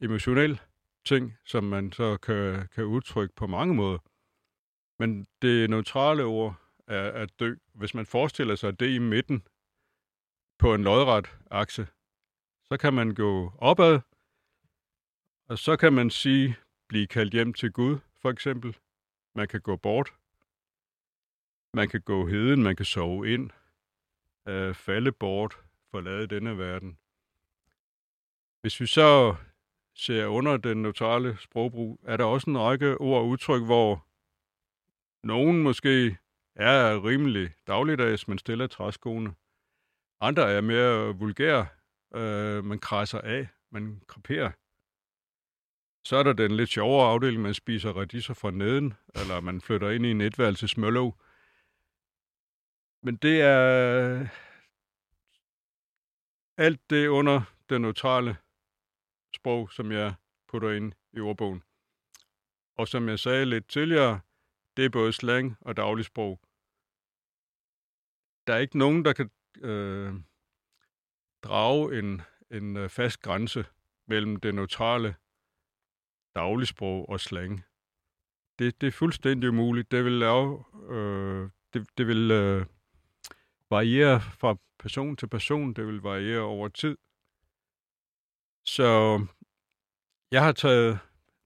[0.00, 0.60] emotionel
[1.04, 3.98] ting, som man så kan, kan udtrykke på mange måder.
[4.98, 6.54] Men det neutrale ord
[6.86, 7.54] er at dø.
[7.74, 9.46] Hvis man forestiller sig det i midten
[10.58, 11.86] på en lodret akse,
[12.64, 14.00] så kan man gå opad,
[15.48, 16.56] og så kan man sige,
[16.88, 18.76] blive kaldt hjem til Gud, for eksempel.
[19.34, 20.14] Man kan gå bort.
[21.74, 23.50] Man kan gå heden, man kan sove ind,
[24.48, 25.58] øh, falde bort,
[25.90, 26.98] forlade denne verden.
[28.60, 29.34] Hvis vi så
[29.94, 34.06] ser under den neutrale sprogbrug, er der også en række ord og udtryk, hvor
[35.26, 36.16] nogen måske
[36.54, 39.34] er rimelig dagligdags, men stiller træskoene.
[40.20, 41.66] Andre er mere vulgære.
[42.14, 44.50] Øh, man krasser af, man kreperer.
[46.04, 49.90] Så er der den lidt sjovere afdeling, man spiser radiser fra neden, eller man flytter
[49.90, 51.20] ind i en etværelses møllov.
[53.02, 54.28] Men det er øh,
[56.56, 58.36] alt det under det neutrale
[59.34, 60.14] sprog, som jeg
[60.48, 61.62] putter ind i ordbogen.
[62.76, 64.20] Og som jeg sagde lidt tidligere,
[64.76, 66.40] det er både slang og dagligsprog.
[68.46, 70.14] Der er ikke nogen, der kan øh,
[71.42, 73.64] drage en, en øh, fast grænse
[74.06, 75.14] mellem det neutrale
[76.34, 77.64] dagligsprog og slang.
[78.58, 79.90] Det, det er fuldstændig umuligt.
[79.90, 82.66] Det vil, lave, øh, det, det vil øh,
[83.70, 85.72] variere fra person til person.
[85.72, 86.96] Det vil variere over tid.
[88.64, 89.20] Så
[90.30, 90.98] jeg har taget,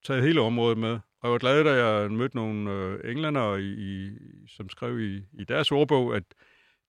[0.05, 0.93] taget hele området med.
[0.93, 5.17] Og jeg var glad, da jeg mødte nogle øh, englænder, i, i, som skrev i,
[5.33, 6.23] i deres ordbog, at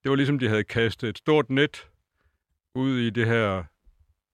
[0.04, 1.90] det var ligesom, de havde kastet et stort net
[2.76, 3.64] ud i det her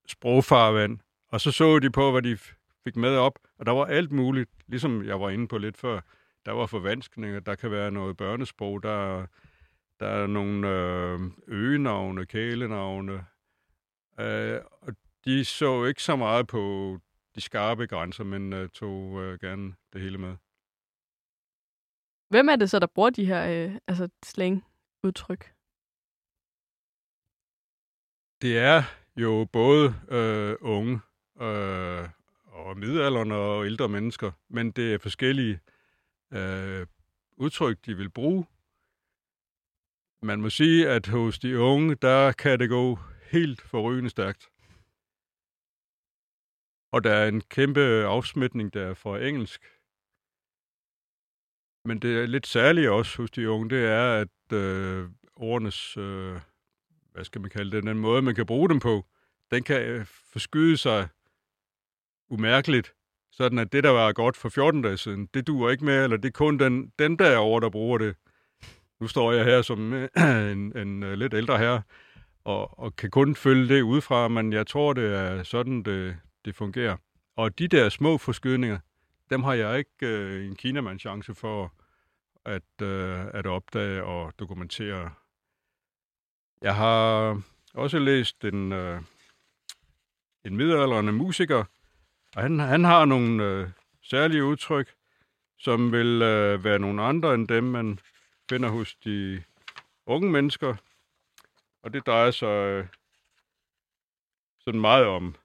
[0.08, 1.00] sprogfarvand.
[1.28, 2.38] Og så så de på, hvad de
[2.84, 6.00] fik med op, og der var alt muligt, ligesom jeg var inde på lidt før.
[6.46, 9.26] Der var forvanskninger, der kan være noget børnesprog, der,
[10.02, 13.26] der er nogle øh, øgenavne, kælenavne.
[14.20, 16.98] Øh, og de så ikke så meget på
[17.36, 20.36] de skarpe grænser, men øh, tog øh, gerne det hele med.
[22.30, 25.54] Hvem er det så, der bruger de her øh, altså slang-udtryk?
[28.42, 28.84] Det er
[29.16, 31.00] jo både øh, unge
[31.42, 32.10] øh,
[32.46, 35.60] og midalderne og ældre mennesker, men det er forskellige
[36.32, 36.88] øh,
[37.38, 38.46] udtryk, de vil bruge.
[40.24, 43.00] Man må sige, at hos de unge, der kan det gå
[43.32, 44.50] helt forrygende stærkt.
[46.92, 49.62] Og der er en kæmpe afsmitning der fra engelsk.
[51.86, 56.40] Men det er lidt særligt også hos de unge, det er, at øh, ordenes, øh,
[57.12, 59.06] hvad skal man kalde det, den måde, man kan bruge dem på,
[59.52, 61.08] den kan øh, forskyde sig
[62.30, 62.94] umærkeligt,
[63.32, 66.18] sådan at det, der var godt for 14 dage siden, det duer ikke mere, eller
[66.18, 68.16] det er kun den, den over, der bruger det.
[69.02, 70.10] Nu står jeg her som øh,
[70.52, 71.82] en, en øh, lidt ældre herre,
[72.44, 76.56] og, og kan kun følge det udefra, men jeg tror, det er sådan, det, det
[76.56, 76.98] fungerer.
[77.36, 78.80] Og de der små forskydninger,
[79.30, 81.74] dem har jeg ikke øh, en kinamand chance for
[82.46, 85.12] at, øh, at opdage og dokumentere.
[86.62, 87.42] Jeg har
[87.74, 89.02] også læst en, øh,
[90.46, 91.64] en midaldrende musiker,
[92.36, 93.70] og han, han har nogle øh,
[94.04, 94.94] særlige udtryk,
[95.58, 98.00] som vil øh, være nogle andre end dem, man
[98.52, 99.44] finder hos de
[100.06, 100.76] unge mennesker.
[101.84, 102.88] Og det drejer sig øh,
[104.60, 105.36] sådan meget om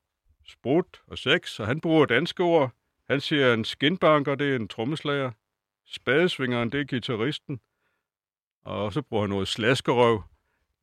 [0.44, 2.72] sprut og sex, og han bruger danske ord.
[3.10, 5.30] Han siger, en skinbanker, det er en trommeslager.
[5.84, 7.60] Spadesvingeren, det er gitarristen.
[8.64, 10.22] Og så bruger han noget slaskerøv.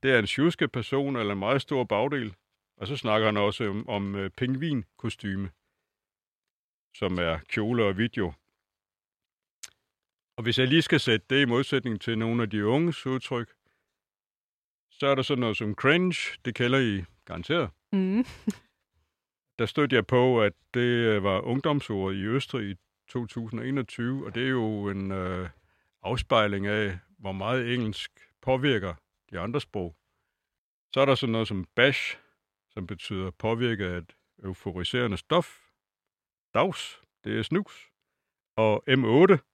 [0.03, 2.35] Det er en tjuske person eller en meget stor bagdel.
[2.77, 5.51] Og så snakker han også om, om uh, pingvinkostyme,
[6.95, 8.33] som er kjole og video.
[10.37, 13.53] Og hvis jeg lige skal sætte det i modsætning til nogle af de unges udtryk,
[14.91, 17.69] så er der sådan noget som cringe, det kalder I garanteret.
[17.91, 18.25] Mm.
[19.59, 22.75] der stødte jeg på, at det øh, var ungdomsord i Østrig i
[23.07, 25.49] 2021, og det er jo en øh,
[26.03, 28.93] afspejling af, hvor meget engelsk påvirker
[29.31, 29.95] de andre sprog.
[30.93, 32.17] Så er der sådan noget som bash,
[32.69, 35.59] som betyder påvirket af et euforiserende stof.
[36.53, 37.91] Dags, det er snus.
[38.55, 39.52] Og M8,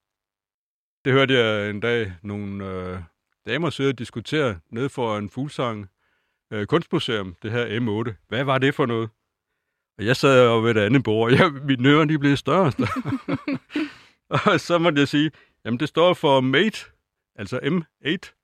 [1.06, 3.00] det hørte jeg en dag nogle øh,
[3.48, 5.90] damer sidde og diskutere ned for en fuglsang
[6.54, 8.14] øh, kunstmuseum, det her M8.
[8.28, 9.10] Hvad var det for noget?
[9.98, 12.66] Og jeg sad jo ved et andet bord, og jeg, mine ører de blev større
[12.66, 13.38] og større.
[14.54, 15.32] og så måtte jeg sige,
[15.66, 16.86] jamen det står for mate,
[17.36, 18.36] altså M8.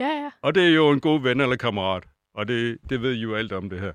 [0.00, 0.30] Ja, ja.
[0.42, 2.04] Og det er jo en god ven eller kammerat.
[2.34, 3.92] Og det, det ved I jo alt om det her.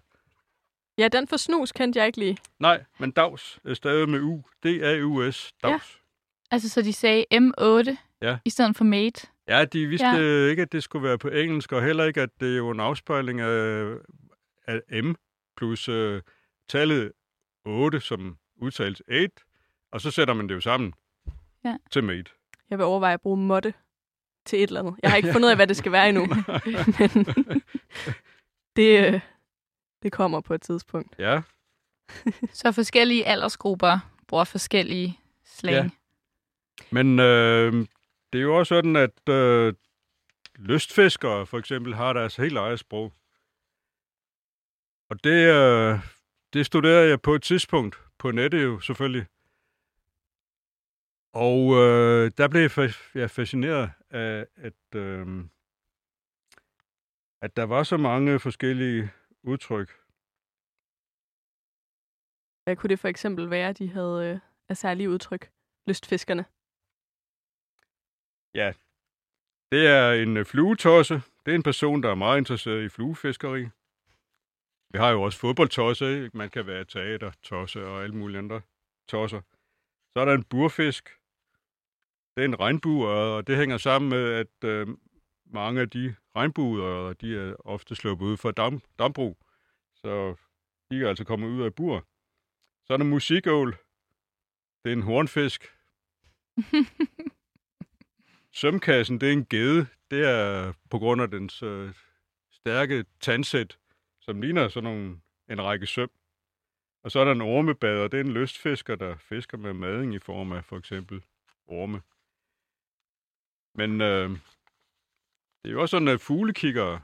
[0.97, 2.37] Ja, den for snus kendte jeg ikke lige.
[2.59, 4.41] Nej, men dags er stadig med U.
[4.63, 5.53] D-A-U-S.
[5.63, 5.95] Dags.
[5.95, 6.06] Ja.
[6.51, 8.37] Altså, så de sagde M8 ja.
[8.45, 9.27] i stedet for mate?
[9.47, 10.49] Ja, de vidste ja.
[10.49, 12.79] ikke, at det skulle være på engelsk, og heller ikke, at det er jo en
[12.79, 13.93] afspejling af,
[14.67, 15.13] af M
[15.57, 16.19] plus uh,
[16.69, 17.11] tallet
[17.65, 19.29] 8, som udtales 8,
[19.91, 20.93] og så sætter man det jo sammen
[21.65, 21.77] ja.
[21.91, 22.31] til mate.
[22.69, 23.73] Jeg vil overveje at bruge måtte
[24.45, 24.95] til et eller andet.
[25.03, 26.27] Jeg har ikke fundet ud af, hvad det skal være endnu.
[26.99, 27.25] men
[28.75, 29.21] det, øh,
[30.03, 31.15] det kommer på et tidspunkt.
[31.19, 31.41] Ja.
[32.53, 35.75] så forskellige aldersgrupper bruger forskellige slang.
[35.75, 35.89] Ja.
[36.91, 37.73] Men øh,
[38.33, 39.73] det er jo også sådan, at øh,
[40.55, 43.13] lystfiskere for eksempel har deres helt eget sprog.
[45.09, 45.99] Og det, øh,
[46.53, 49.25] det studerede jeg på et tidspunkt på nettet jo selvfølgelig.
[51.33, 52.69] Og øh, der blev
[53.15, 55.45] jeg fascineret af, at, øh,
[57.41, 59.11] at der var så mange forskellige
[59.43, 59.89] udtryk.
[62.63, 65.51] Hvad kunne det for eksempel være, de havde øh, af særlige udtryk?
[65.87, 66.45] Lystfiskerne.
[68.57, 68.73] Ja,
[69.71, 71.21] det er en øh, fluetosse.
[71.45, 73.63] Det er en person, der er meget interesseret i fluefiskeri.
[74.89, 78.61] Vi har jo også fodboldtosse, man kan være teater, tosse og alle mulige andre
[79.07, 79.41] tosser.
[80.13, 81.09] Så er der en burfisk.
[82.35, 84.87] Det er en regnbue, og det hænger sammen med, at øh,
[85.45, 89.37] mange af de regnbuer, de er ofte sluppet ud fra dam, dambrug.
[89.95, 90.35] Så
[90.91, 92.05] de er altså kommet ud af bur.
[92.85, 93.77] Så er der musikål.
[94.83, 95.73] Det er en hornfisk.
[98.57, 99.87] Sømkassen, det er en gede.
[100.11, 101.93] Det er på grund af dens øh,
[102.51, 103.77] stærke tandsæt
[104.19, 106.11] som ligner sådan nogle, en række søm.
[107.03, 110.19] Og så er der en ormebader, det er en lystfisker, der fisker med mading i
[110.19, 111.23] form af for eksempel
[111.67, 112.01] orme.
[113.75, 114.29] Men øh,
[115.63, 117.01] det er jo også sådan, at fuglekiggere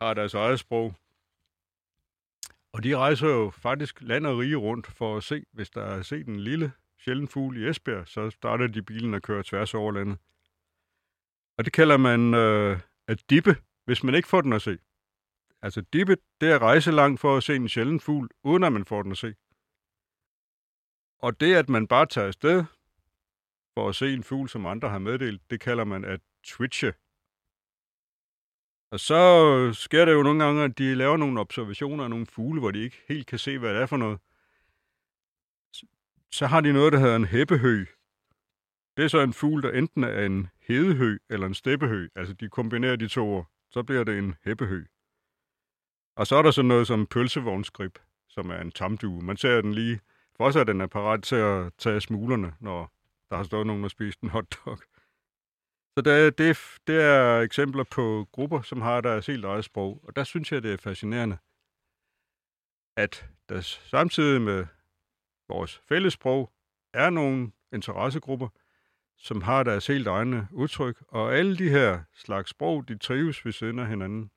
[0.00, 0.94] har deres eget sprog.
[2.72, 6.02] Og de rejser jo faktisk land og rige rundt for at se, hvis der er
[6.02, 9.92] set en lille sjælden fugl i Esbjerg, så starter de bilen og kører tværs over
[9.92, 10.18] landet.
[11.60, 14.78] Og det kalder man øh, at dippe, hvis man ikke får den at se.
[15.62, 18.84] Altså dippe, det er rejse langt for at se en sjælden fugl, uden at man
[18.84, 19.34] får den at se.
[21.18, 22.64] Og det, at man bare tager afsted
[23.74, 26.92] for at se en fugl, som andre har meddelt, det kalder man at twitche.
[28.92, 29.22] Og så
[29.72, 32.78] sker det jo nogle gange, at de laver nogle observationer af nogle fugle, hvor de
[32.78, 34.18] ikke helt kan se, hvad det er for noget.
[36.32, 37.84] så har de noget, der hedder en hæppehø.
[39.00, 42.08] Det er så en fugl, der enten er en hedehø eller en steppehø.
[42.14, 43.46] Altså, de kombinerer de to ord.
[43.70, 44.84] Så bliver det en heppehø.
[46.16, 49.22] Og så er der så noget som pølsevognsgrib, som er en tamdue.
[49.22, 50.00] Man ser den lige,
[50.36, 52.92] for også at den er parat til at tage smulerne, når
[53.30, 54.78] der har stået nogen og spist en hotdog.
[55.96, 60.00] Så det, det, det er eksempler på grupper, som har deres helt eget sprog.
[60.04, 61.38] Og der synes jeg, det er fascinerende,
[62.96, 64.66] at der samtidig med
[65.48, 66.52] vores fælles sprog
[66.94, 68.48] er nogle interessegrupper,
[69.22, 73.52] som har deres helt egne udtryk, og alle de her slags sprog, de trives ved
[73.52, 74.30] siden af hinanden.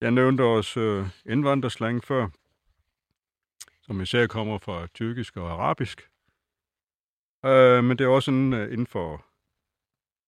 [0.00, 2.28] Jeg nævnte også øh, indvandrerslang før,
[3.82, 6.10] som især kommer fra tyrkisk og arabisk.
[7.44, 9.24] Øh, men det er også sådan, uh, inden for,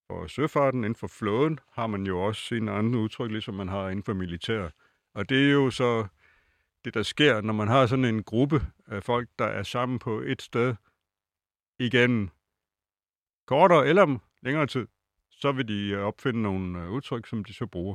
[0.06, 3.88] for søfarten, inden for flåden, har man jo også sine andre udtryk, ligesom man har
[3.88, 4.68] inden for militær.
[5.14, 6.06] Og det er jo så
[6.84, 10.20] det, der sker, når man har sådan en gruppe af folk, der er sammen på
[10.20, 10.74] et sted
[11.78, 12.30] igen
[13.46, 14.86] kortere eller længere tid,
[15.30, 17.94] så vil de øh, opfinde nogle øh, udtryk, som de så bruger.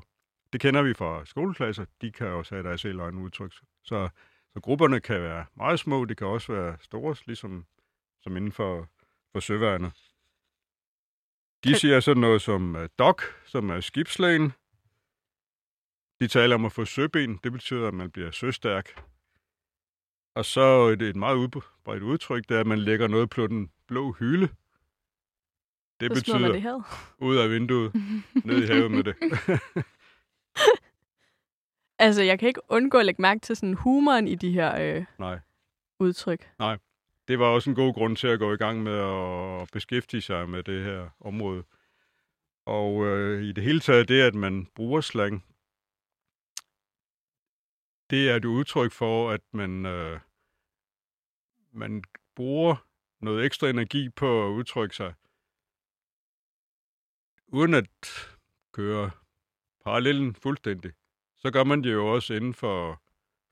[0.54, 1.86] Det kender vi fra skoleklasser.
[2.02, 3.54] De kan også have deres selv egne udtryk.
[3.84, 4.10] Så,
[4.54, 7.66] så grupperne kan være meget små, de kan også være store, ligesom
[8.22, 8.88] som inden for,
[9.32, 9.92] for søværnet.
[11.64, 14.54] De siger sådan noget som uh, dok, som er skibslægen.
[16.20, 17.40] De taler om at få søben.
[17.44, 19.04] Det betyder, at man bliver søstærk.
[20.36, 23.72] Og så et, et meget udbredt udtryk, det er, at man lægger noget på den
[23.88, 24.50] blå hylde.
[26.00, 26.62] Det smider betyder det
[27.20, 27.94] ud af vinduet,
[28.46, 29.16] ned i havet med det.
[32.00, 35.06] Altså, jeg kan ikke undgå at lægge mærke til sådan humoren i de her øh,
[35.20, 35.40] Nej.
[36.00, 36.50] udtryk.
[37.28, 40.50] det var også en god grund til at gå i gang med at beskæftige sig
[40.50, 41.64] med det her område.
[42.66, 45.46] Og øh, i det hele taget, det at man bruger slang,
[48.10, 50.20] det er et udtryk for, at man, øh,
[51.72, 52.04] man
[52.36, 52.76] bruger
[53.20, 55.14] noget ekstra energi på at udtrykke sig,
[57.58, 57.90] uden at
[58.72, 59.12] køre
[59.84, 60.92] parallellen fuldstændig.
[61.38, 63.02] Så gør man det jo også inden for,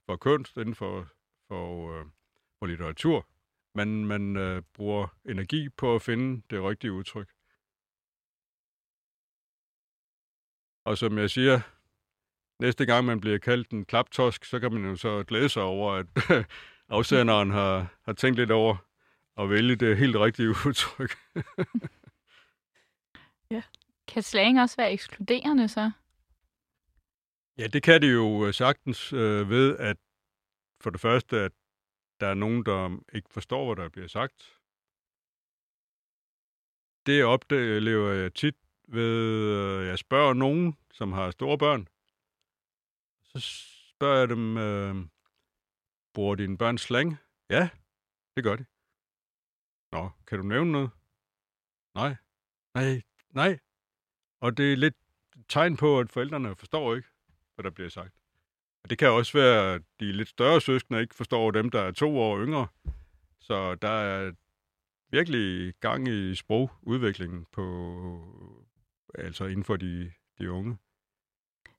[0.06, 1.08] for kunst, inden for,
[1.48, 2.06] for, øh,
[2.58, 3.26] for litteratur.
[3.74, 7.28] Man, man øh, bruger energi på at finde det rigtige udtryk.
[10.84, 11.60] Og som jeg siger,
[12.60, 15.92] næste gang man bliver kaldt en klaptosk, så kan man jo så glæde sig over,
[15.92, 16.06] at
[16.88, 18.76] afsenderen har, har tænkt lidt over
[19.36, 21.16] at vælge det helt rigtige udtryk.
[23.50, 23.62] ja.
[24.08, 25.90] Kan slang også være ekskluderende så?
[27.58, 29.96] Ja, det kan det jo øh, sagtens øh, ved, at
[30.80, 31.52] for det første, at
[32.20, 34.60] der er nogen, der ikke forstår, hvad der bliver sagt.
[37.06, 38.56] Det oplever jeg tit
[38.88, 39.12] ved,
[39.80, 41.88] øh, jeg spørger nogen, som har store børn.
[43.22, 43.38] Så
[43.96, 45.08] spørger jeg dem, øh,
[46.14, 47.16] bruger dine børn slang?
[47.50, 47.68] Ja,
[48.36, 48.64] det gør de.
[49.92, 50.90] Nå, kan du nævne noget?
[51.94, 52.16] Nej.
[52.74, 53.58] Nej, nej.
[54.40, 54.94] Og det er lidt
[55.48, 57.08] tegn på, at forældrene forstår ikke,
[57.54, 58.14] hvad der bliver sagt.
[58.84, 61.90] Og det kan også være, at de lidt større søskende ikke forstår dem, der er
[61.90, 62.66] to år yngre.
[63.40, 64.32] Så der er
[65.10, 67.64] virkelig gang i sprogudviklingen på,
[69.14, 70.76] altså inden for de, de unge.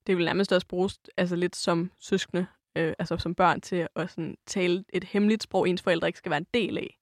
[0.08, 4.10] Det vil nærmest også bruges altså lidt som søskende, øh, altså som børn, til at
[4.10, 7.00] sådan, tale et hemmeligt sprog, ens forældre ikke skal være en del af.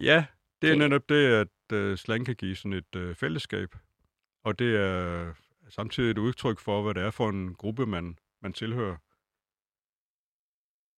[0.00, 0.26] Ja,
[0.62, 3.74] det er netop det, at uh, slang kan give sådan et uh, fællesskab.
[4.44, 5.34] Og det er
[5.68, 8.96] samtidig et udtryk for, hvad det er for en gruppe, man, man tilhører.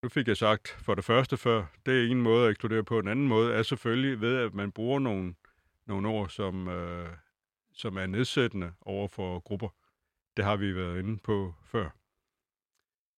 [0.03, 2.99] Nu fik jeg sagt for det første før, det er en måde at ekskludere på.
[2.99, 5.35] En anden måde er selvfølgelig ved, at man bruger nogle,
[5.87, 7.17] nogle ord, som, øh,
[7.73, 9.69] som er nedsættende over for grupper.
[10.37, 11.91] Det har vi været inde på før.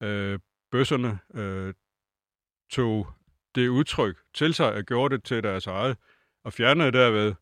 [0.03, 0.39] Øh,
[0.71, 1.75] bøsserne øh,
[2.71, 3.07] tog
[3.55, 5.99] det udtryk til sig og gjorde det til deres eget,
[6.45, 7.35] og fjernede derved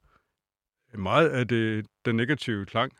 [0.98, 2.92] meget af det, den negative klang.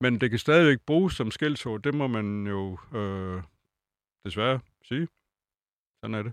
[0.00, 3.42] Men det kan stadigvæk bruges som skældsord, det må man jo øh,
[4.24, 5.08] desværre sige.
[6.00, 6.32] Sådan er det.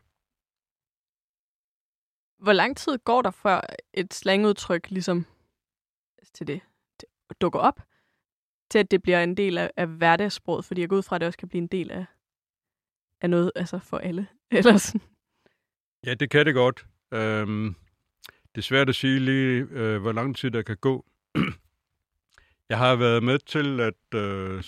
[2.43, 3.61] Hvor lang tid går der før
[3.93, 5.26] et slangudtryk ligesom
[6.34, 6.61] til det,
[6.99, 7.80] det dukker op,
[8.72, 10.65] til at det bliver en del af, af hverdagssproget?
[10.65, 12.05] Fordi jeg går ud fra, at det også kan blive en del af,
[13.22, 14.28] af noget altså for alle.
[14.57, 15.01] Eller sådan.
[16.05, 16.88] Ja, det kan det godt.
[17.13, 17.76] Øhm,
[18.56, 21.06] det er svært at sige lige, øh, hvor lang tid der kan gå.
[22.70, 24.64] Jeg har været med til at øh,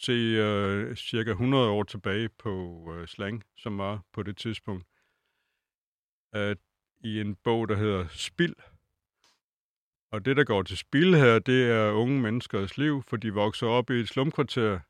[0.00, 4.84] se øh, cirka 100 år tilbage på øh, slang, som var på det tidspunkt.
[6.32, 6.58] at
[7.00, 8.54] I en bog, der hedder Spild.
[10.12, 13.66] Og det, der går til spil her, det er unge menneskers liv, for de vokser
[13.66, 14.80] op i et slumkvarter.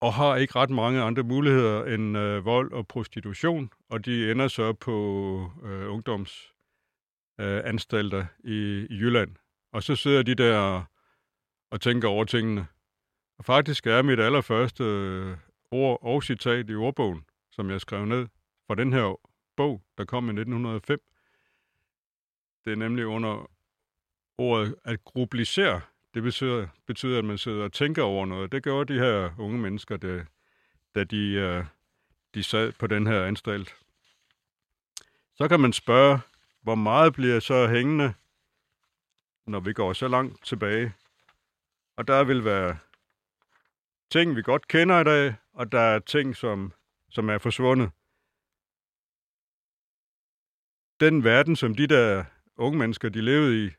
[0.00, 4.48] og har ikke ret mange andre muligheder end øh, vold og prostitution, og de ender
[4.48, 6.53] så på øh, ungdoms
[7.38, 7.74] øh,
[8.44, 9.36] i, i Jylland.
[9.72, 10.84] Og så sidder de der
[11.70, 12.66] og tænker over tingene.
[13.38, 15.36] Og faktisk er mit allerførste øh,
[15.70, 18.26] ord og citat i ordbogen, som jeg skrev ned
[18.66, 19.20] fra den her
[19.56, 21.00] bog, der kom i 1905.
[22.64, 23.50] Det er nemlig under
[24.38, 25.80] ordet at grublisere.
[26.14, 28.52] Det betyder, betyder, at man sidder og tænker over noget.
[28.52, 30.26] Det gjorde de her unge mennesker, det,
[30.94, 31.64] da de, øh,
[32.34, 33.76] de sad på den her anstalt.
[35.36, 36.18] Så kan man spørge,
[36.64, 38.14] hvor meget bliver så hængende,
[39.46, 40.94] når vi går så langt tilbage.
[41.96, 42.78] Og der vil være
[44.10, 46.72] ting, vi godt kender i dag, og der er ting, som,
[47.10, 47.90] som er forsvundet.
[51.00, 52.24] Den verden, som de der
[52.56, 53.70] unge mennesker, de levede i,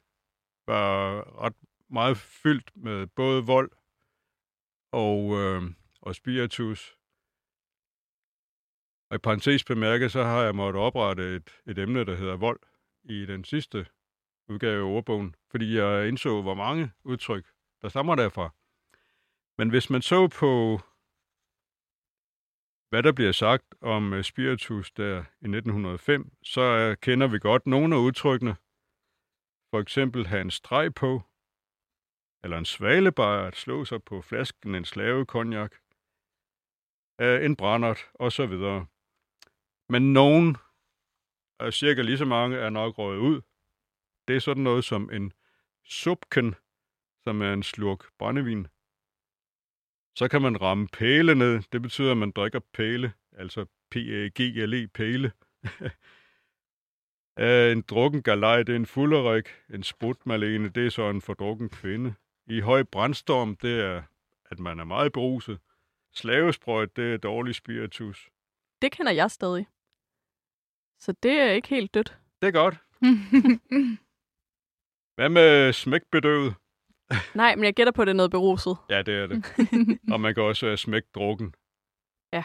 [0.67, 1.55] var ret
[1.89, 3.71] meget fyldt med både vold
[4.91, 5.63] og, øh,
[6.01, 6.97] og spiritus.
[9.09, 12.59] Og i parentes bemærket, så har jeg måttet oprette et, et emne, der hedder vold
[13.05, 13.85] i den sidste
[14.49, 17.45] udgave af ordbogen, fordi jeg indså, hvor mange udtryk,
[17.81, 18.49] der stammer derfra.
[19.57, 20.79] Men hvis man så på,
[22.89, 27.67] hvad der bliver sagt om øh, spiritus der i 1905, så øh, kender vi godt
[27.67, 28.55] nogle af udtrykkene.
[29.71, 31.21] For eksempel have en streg på,
[32.43, 35.75] eller en svalebar at slå sig på flasken en slave konjak,
[37.21, 38.85] øh, en brændert osv.
[39.89, 40.57] Men nogen,
[41.71, 43.41] cirka lige så mange, er nok røget ud.
[44.27, 45.33] Det er sådan noget som en
[45.85, 46.55] supken,
[47.23, 48.67] som er en slurk brændevin.
[50.15, 51.61] Så kan man ramme pæle ned.
[51.71, 55.31] Det betyder, at man drikker pæle, altså P-A-G-L-E, pæle.
[57.39, 59.49] Øh, en drukken galej, det er en fulderik.
[59.69, 62.13] En sprutmalene, det er så en fordrukken kvinde.
[62.47, 64.03] I høj brandstorm, det er,
[64.45, 65.59] at man er meget beruset.
[66.13, 68.29] Slavesprøjt, det er dårlig spiritus.
[68.81, 69.67] Det kender jeg stadig.
[70.99, 72.17] Så det er ikke helt dødt.
[72.41, 72.75] Det er godt.
[75.15, 76.55] Hvad med smækbedøvet?
[77.35, 78.77] Nej, men jeg gætter på, at det er noget beruset.
[78.89, 79.45] Ja, det er det.
[80.13, 81.53] og man kan også uh, smække drukken.
[82.33, 82.43] Ja.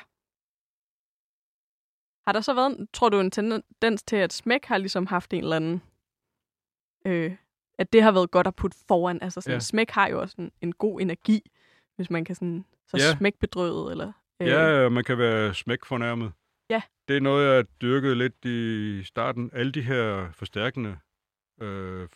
[2.26, 5.42] Har der så været, tror du, en tendens til, at smæk har ligesom haft en
[5.42, 5.82] eller anden...
[7.06, 7.36] Øh,
[7.78, 9.22] at det har været godt at putte foran.
[9.22, 9.60] Altså sådan, ja.
[9.60, 11.50] smæk har jo også en, en god energi,
[11.96, 12.64] hvis man kan sådan...
[12.86, 13.16] Så ja.
[13.16, 14.12] smækbedrøvet, eller...
[14.40, 14.48] Øh...
[14.48, 16.32] Ja, man kan være smækfornærmet.
[16.70, 16.82] Ja.
[17.08, 19.50] Det er noget, jeg dyrkede lidt i starten.
[19.52, 20.98] Alle de her forstærkende
[21.60, 22.08] øh,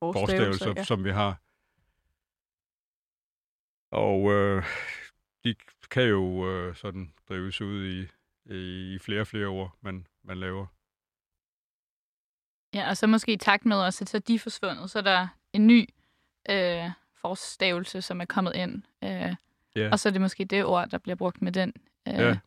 [0.00, 0.84] forstavelser, ja.
[0.84, 1.40] som vi har.
[3.90, 4.64] Og øh,
[5.44, 5.54] de
[5.90, 8.08] kan jo øh, sådan drives ud i,
[8.54, 10.66] i flere og flere år, man, man laver.
[12.74, 15.02] Ja, og så måske i takt med også, at så de er forsvundet, så er
[15.02, 15.88] der en ny
[16.50, 18.82] øh, forstavelse, som er kommet ind.
[19.04, 19.34] Øh,
[19.76, 19.90] ja.
[19.92, 21.72] Og så er det måske det ord, der bliver brugt med den.
[22.08, 22.38] Øh, ja.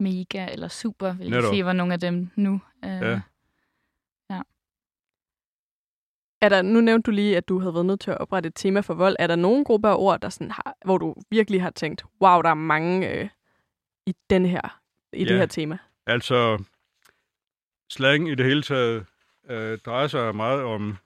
[0.00, 2.60] Mega eller super, vil jeg sige, var nogle af dem nu.
[2.84, 3.20] Øh, ja.
[6.40, 8.54] Er der, nu nævnte du lige, at du havde været nødt til at oprette et
[8.54, 9.16] tema for vold.
[9.18, 12.42] Er der nogen grupper af ord, der sådan har, hvor du virkelig har tænkt, wow,
[12.42, 13.28] der er mange øh,
[14.06, 14.80] i, den her,
[15.12, 15.78] i ja, det her tema?
[16.06, 16.64] altså
[17.90, 19.06] slang i det hele taget
[19.48, 20.96] øh, drejer sig meget om,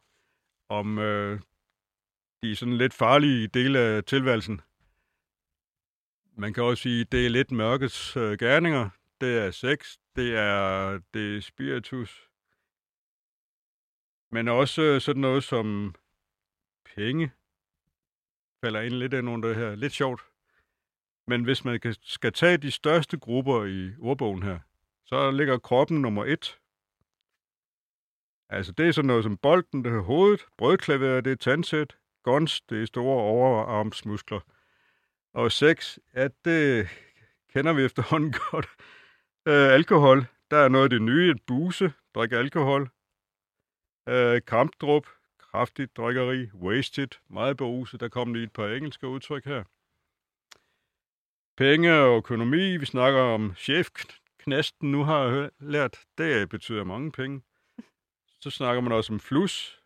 [0.68, 1.40] om øh,
[2.42, 4.60] de sådan lidt farlige dele af tilværelsen.
[6.38, 8.90] Man kan også sige, det er lidt mørkets øh, gerninger.
[9.20, 12.28] Det er sex, det er, det er spiritus,
[14.30, 15.94] men også øh, sådan noget som
[16.94, 17.32] penge
[18.64, 19.74] falder ind lidt ind under det her.
[19.74, 20.20] Lidt sjovt.
[21.26, 24.58] Men hvis man skal tage de største grupper i ordbogen her,
[25.04, 26.58] så ligger kroppen nummer et.
[28.48, 32.60] Altså det er sådan noget som bolden, det er hovedet, brødklaveret, det er tandsæt, guns,
[32.60, 34.40] det er store overarmsmuskler.
[35.36, 36.88] Og sex, ja, det
[37.52, 38.66] kender vi efterhånden godt.
[39.48, 42.90] Øh, alkohol, der er noget af det nye, et buse, drikke alkohol.
[44.08, 45.06] Øh, kampdrup,
[45.38, 48.00] kraftigt drikkeri, wasted, meget beruset.
[48.00, 49.64] Der kom lige et par engelske udtryk her.
[51.56, 57.42] Penge og økonomi, vi snakker om chefknasten, nu har jeg lært, det betyder mange penge.
[58.40, 59.82] Så snakker man også om flus.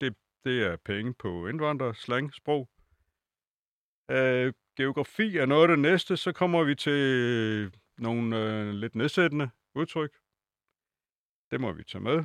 [0.00, 2.68] Det, det er penge på indvandrer, slang, sprog.
[4.10, 9.50] Øh, geografi er noget af det næste, så kommer vi til nogle øh, lidt nedsættende
[9.74, 10.12] udtryk.
[11.50, 12.24] Det må vi tage med.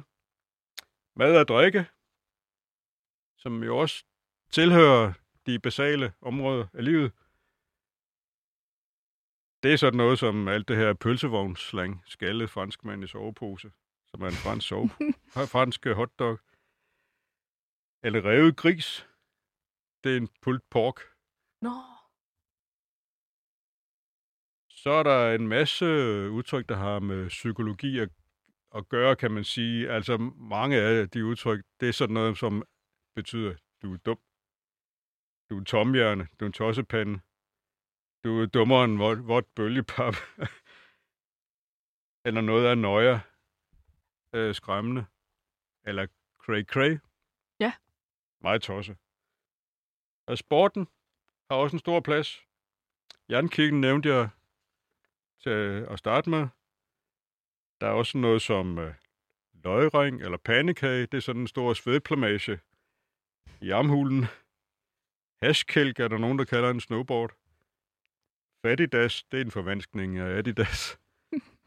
[1.15, 1.85] Mad og drikke,
[3.37, 4.05] som jo også
[4.51, 5.13] tilhører
[5.45, 7.11] de basale områder af livet.
[9.63, 13.71] Det er sådan noget som alt det her pølsevognsslang, skaldet franskmand i sovepose,
[14.07, 14.89] som er en fransk sove,
[15.53, 16.39] fransk hotdog.
[18.03, 19.07] Eller revet gris.
[20.03, 21.10] Det er en pulled pork.
[21.61, 21.75] Nå.
[24.69, 25.85] Så er der en masse
[26.37, 28.09] udtryk, der har med psykologi at,
[28.75, 29.89] at gøre, kan man sige.
[29.89, 30.17] Altså
[30.53, 32.63] mange af de udtryk, det er sådan noget, som
[33.15, 34.19] betyder, du er dum.
[35.49, 37.19] Du er tomhjerne, du er en tossepande.
[38.23, 40.15] Du er dummere end vort, vort bølgepap.
[42.25, 43.19] Eller noget af nøjer
[44.35, 45.05] øh, skræmmende.
[45.87, 46.07] Eller
[46.37, 46.99] cray cray.
[47.59, 47.73] Ja.
[48.41, 48.97] Meget tosse.
[50.27, 50.87] Og sporten
[51.51, 52.45] har også en stor plads.
[53.29, 54.29] Jernkirken nævnte jeg
[55.43, 55.49] til
[55.89, 56.47] at starte med.
[57.81, 58.93] Der er også noget som øh,
[59.53, 61.05] løgring eller pandekage.
[61.05, 62.59] Det er sådan en stor svedplamage
[63.61, 64.25] i armhulen.
[65.41, 67.31] Hashkælk er der nogen, der kalder en snowboard.
[68.65, 70.99] Fadidas, det er en forvanskning af Adidas.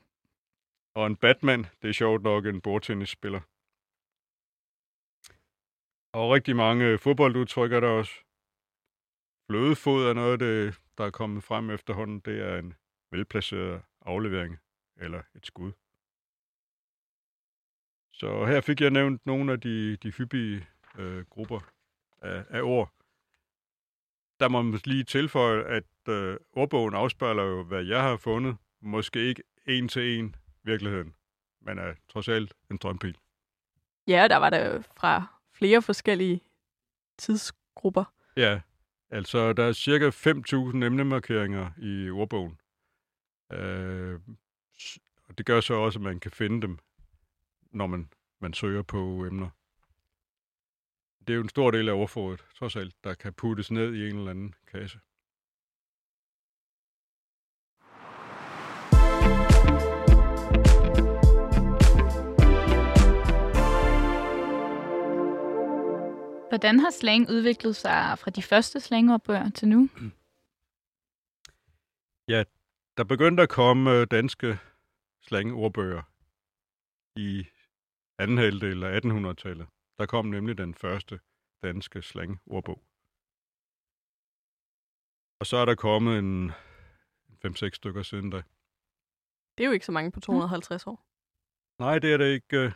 [0.99, 3.41] Og en Batman, det er sjovt nok en bordtennisspiller.
[6.13, 8.25] Og rigtig mange fodboldudtryk er der også.
[9.47, 12.21] Flødefod er noget af det, der er kommet frem efterhånden.
[12.21, 12.75] Det er en
[13.11, 14.59] velplaceret aflevering
[14.97, 15.73] eller et skud.
[18.13, 20.67] Så her fik jeg nævnt nogle af de, de hyppige
[20.99, 21.61] øh, grupper
[22.23, 22.93] af, af ord.
[24.41, 28.57] Der må man lige tilføje, at øh, ordbogen afspejler jo, hvad jeg har fundet.
[28.81, 31.15] Måske ikke en til en virkeligheden,
[31.61, 33.19] men er trods alt en drømpil.
[34.07, 36.41] Ja, der var der fra flere forskellige
[37.19, 38.05] tidsgrupper.
[38.37, 38.61] Ja,
[39.11, 42.61] altså der er cirka 5.000 emnemarkeringer i ordbogen.
[43.53, 44.21] Øh,
[45.29, 46.79] og det gør så også, at man kan finde dem,
[47.73, 49.51] når man, man søger på emner.
[51.21, 54.09] Det er jo en stor del af ordforrådet, trods alt, der kan puttes ned i
[54.09, 54.99] en eller anden kasse.
[66.55, 69.89] Hvordan har slang udviklet sig fra de første slangordbøger til nu?
[72.29, 72.45] Ja,
[72.97, 74.59] der begyndte at komme øh, danske
[75.23, 76.03] slangordbøger
[77.17, 77.47] i
[78.19, 79.67] anden halvdel af 1800-tallet.
[79.99, 81.21] Der kom nemlig den første
[81.63, 82.83] danske slangordbog.
[85.41, 86.51] Og så er der kommet en
[87.47, 88.43] 5-6 stykker siden da.
[89.59, 91.07] Det er jo ikke så mange på 250 år.
[91.79, 92.57] Nej, det er det ikke.
[92.59, 92.73] øh.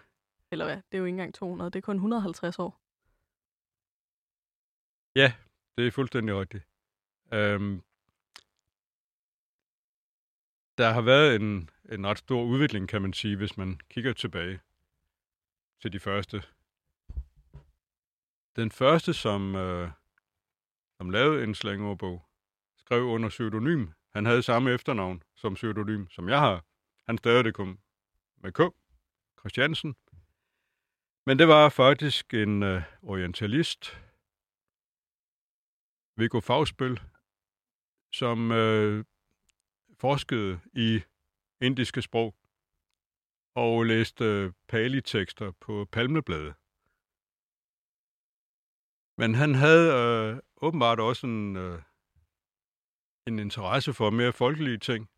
[0.50, 0.76] Eller hvad?
[0.76, 1.70] Det er jo ikke engang 200.
[1.70, 2.87] Det er kun 150 år.
[5.18, 5.32] Ja,
[5.76, 6.64] Det er fuldstændig rigtigt.
[7.32, 7.82] Øhm,
[10.78, 14.60] der har været en, en ret stor udvikling, kan man sige, hvis man kigger tilbage
[15.80, 16.42] til de første.
[18.56, 19.90] Den første, som, øh,
[20.96, 22.28] som lavede en slangordbog,
[22.76, 23.88] skrev under pseudonym.
[24.12, 26.64] Han havde samme efternavn som pseudonym, som jeg har.
[27.06, 27.78] Han stavede det kun
[28.36, 28.60] med K.
[29.38, 29.96] Christiansen.
[31.26, 33.98] Men det var faktisk en øh, orientalist,
[36.18, 37.00] Viggo Fagspøl,
[38.12, 39.04] som øh,
[39.98, 41.00] forskede i
[41.60, 42.34] indiske sprog
[43.54, 46.54] og læste øh, palitekster pali-tekster på palmeblade.
[49.16, 51.82] Men han havde øh, åbenbart også en, øh,
[53.26, 55.10] en interesse for mere folkelige ting.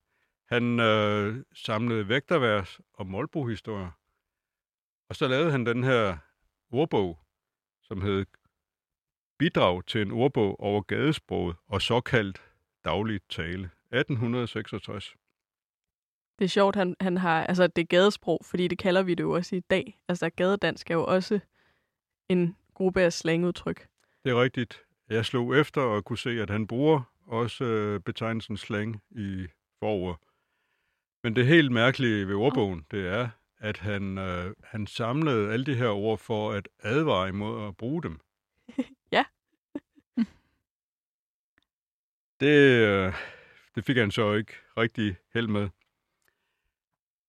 [0.48, 3.90] Han øh, samlede vægtervers og målbrugshistorier.
[5.09, 6.18] Og så lavede han den her
[6.70, 7.18] ordbog,
[7.82, 8.26] som hed
[9.41, 12.43] Bidrag til en ordbog over gadesproget og såkaldt
[12.84, 13.70] dagligt tale.
[13.93, 15.14] 1866.
[16.38, 19.30] Det er sjovt, han, han har, altså det gadesprog, fordi det kalder vi det jo
[19.30, 20.01] også i dag.
[20.09, 21.41] Altså gadedansk er jo også
[22.28, 23.88] en gruppe af slangudtryk.
[24.24, 24.82] Det er rigtigt.
[25.09, 29.47] Jeg slog efter og kunne se, at han bruger også øh, betegnelsen slang i
[29.78, 30.20] forord.
[31.22, 33.28] Men det helt mærkelige ved ordbogen, det er,
[33.59, 38.03] at han, øh, han samlede alle de her ord for at advare imod at bruge
[38.03, 38.20] dem.
[39.12, 39.25] Ja.
[42.41, 43.14] det, øh,
[43.75, 45.68] det fik han så ikke rigtig held med.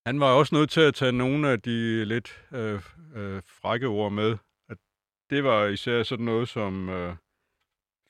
[0.06, 2.82] Han var også nødt til at tage nogle af de lidt øh,
[3.16, 4.38] øh, frække ord med.
[4.70, 4.78] At
[5.30, 7.16] det var især sådan noget som øh,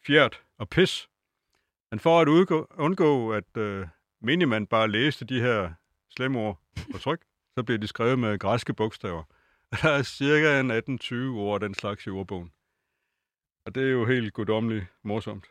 [0.06, 1.10] fjert og pis.
[1.92, 3.88] Men for at udgå, undgå, at øh,
[4.22, 5.74] Miniman bare læste de her
[6.10, 6.62] slemme ord
[6.92, 7.22] på tryk,
[7.58, 9.24] så blev de skrevet med græske bogstaver.
[9.82, 12.52] Der er cirka en 18-20 ord af den slags i ordbogen.
[13.66, 15.46] Og det er jo helt guddommeligt morsomt.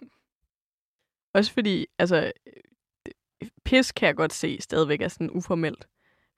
[1.34, 5.88] Også fordi, altså, øh, pis kan jeg godt se stadigvæk er sådan uformelt.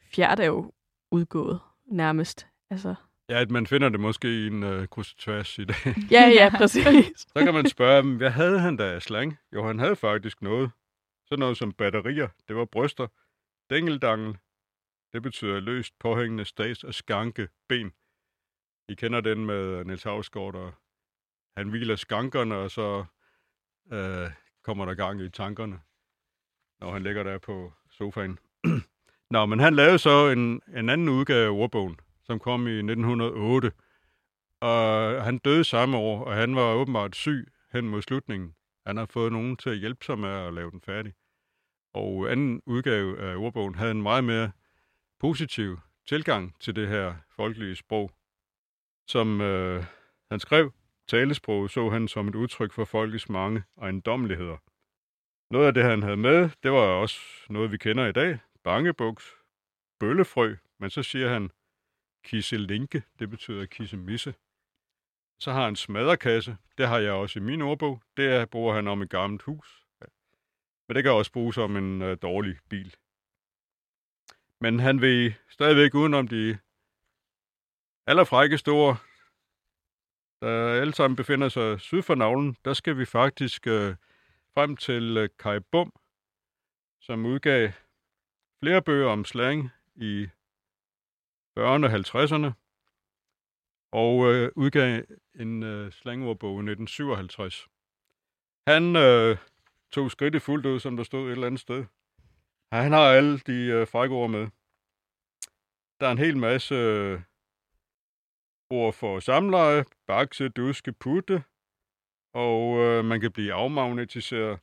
[0.00, 0.72] Fjert er jo
[1.10, 2.46] udgået nærmest.
[2.70, 2.94] Altså,
[3.28, 5.76] Ja, at man finder det måske i en øh, kryds og tværs i dag.
[6.16, 7.20] ja, ja, præcis.
[7.36, 9.38] Så kan man spørge dem, hvad havde han da af slang?
[9.52, 10.70] Jo, han havde faktisk noget.
[11.26, 13.06] Sådan noget som batterier, det var bryster.
[13.70, 14.36] Dingeldangel,
[15.12, 17.92] det betyder løst påhængende stats og skanke ben.
[18.89, 20.72] I kender den med øh, Niels Havsgaard, og
[21.57, 23.05] han hviler skankerne, og så
[23.93, 24.30] øh,
[24.62, 25.80] kommer der gang i tankerne.
[26.80, 28.39] når han ligger der på sofaen.
[29.30, 33.72] Nå, men han lavede så en, en anden udgave af ordbogen, som kom i 1908.
[34.61, 38.55] Og han døde samme år, og han var åbenbart syg hen mod slutningen.
[38.87, 41.14] Han har fået nogen til at hjælpe sig med at lave den færdig.
[41.95, 44.53] Og anden udgave af ordbogen havde en meget mere
[45.20, 45.78] positiv
[46.09, 48.11] tilgang til det her folkelige sprog.
[49.09, 49.84] Som øh,
[50.30, 50.72] han skrev,
[51.09, 54.57] talesprog så han som et udtryk for folkets mange ejendommeligheder.
[55.50, 58.38] Noget af det, han havde med, det var også noget, vi kender i dag.
[58.64, 59.34] Bangebuks,
[60.00, 61.50] bøllefrø, men så siger han
[62.24, 64.34] kisselinke, det betyder kissemisse.
[65.38, 68.02] Så har han smadderkasse, det har jeg også i min ordbog.
[68.16, 69.86] Det bruger han om et gammelt hus.
[70.88, 72.96] Men det kan også bruges om en øh, dårlig bil.
[74.61, 76.59] Men han vil stadigvæk udenom de
[78.07, 78.96] allerfrække store,
[80.40, 83.96] der alle sammen befinder sig syd for navlen, der skal vi faktisk øh,
[84.54, 85.92] frem til øh, Kai Bum,
[87.00, 87.70] som udgav
[88.62, 90.28] flere bøger om slang i
[91.59, 92.52] 40'erne og 50'erne,
[93.92, 95.02] og øh, udgav
[95.34, 97.68] en øh, slangordbog i 1957.
[98.66, 99.36] Han øh,
[99.90, 101.84] tog skridtet fuldt ud, som der stod et eller andet sted.
[102.72, 104.48] Han har alle de øh, frække ord med.
[106.00, 107.20] Der er en hel masse øh,
[108.70, 111.42] ord for samleje, bakse, duske, putte,
[112.34, 114.58] og øh, man kan blive afmagnetiseret,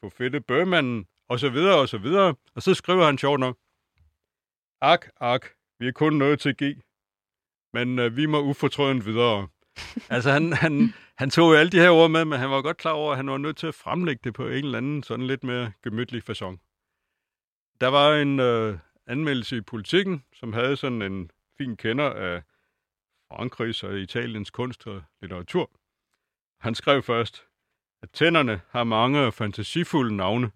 [0.00, 2.34] få fedte bøgmanden, og så videre, og så videre.
[2.54, 3.56] Og så skriver han sjovt nok,
[4.80, 5.46] ak, ak,
[5.78, 6.82] vi er kun nået til G,
[7.72, 9.48] men øh, vi må ufortrødent videre.
[10.14, 12.76] altså han, han, han tog jo alle de her ord med, men han var godt
[12.76, 15.26] klar over, at han var nødt til at fremlægge det på en eller anden sådan
[15.26, 16.56] lidt mere gemytlig façon.
[17.80, 22.42] Der var en øh, anmeldelse i politikken, som havde sådan en fin kender af
[23.28, 25.70] Frankrigs og Italiens kunst og litteratur.
[26.60, 27.46] Han skrev først,
[28.02, 30.50] at tænderne har mange fantasifulde navne.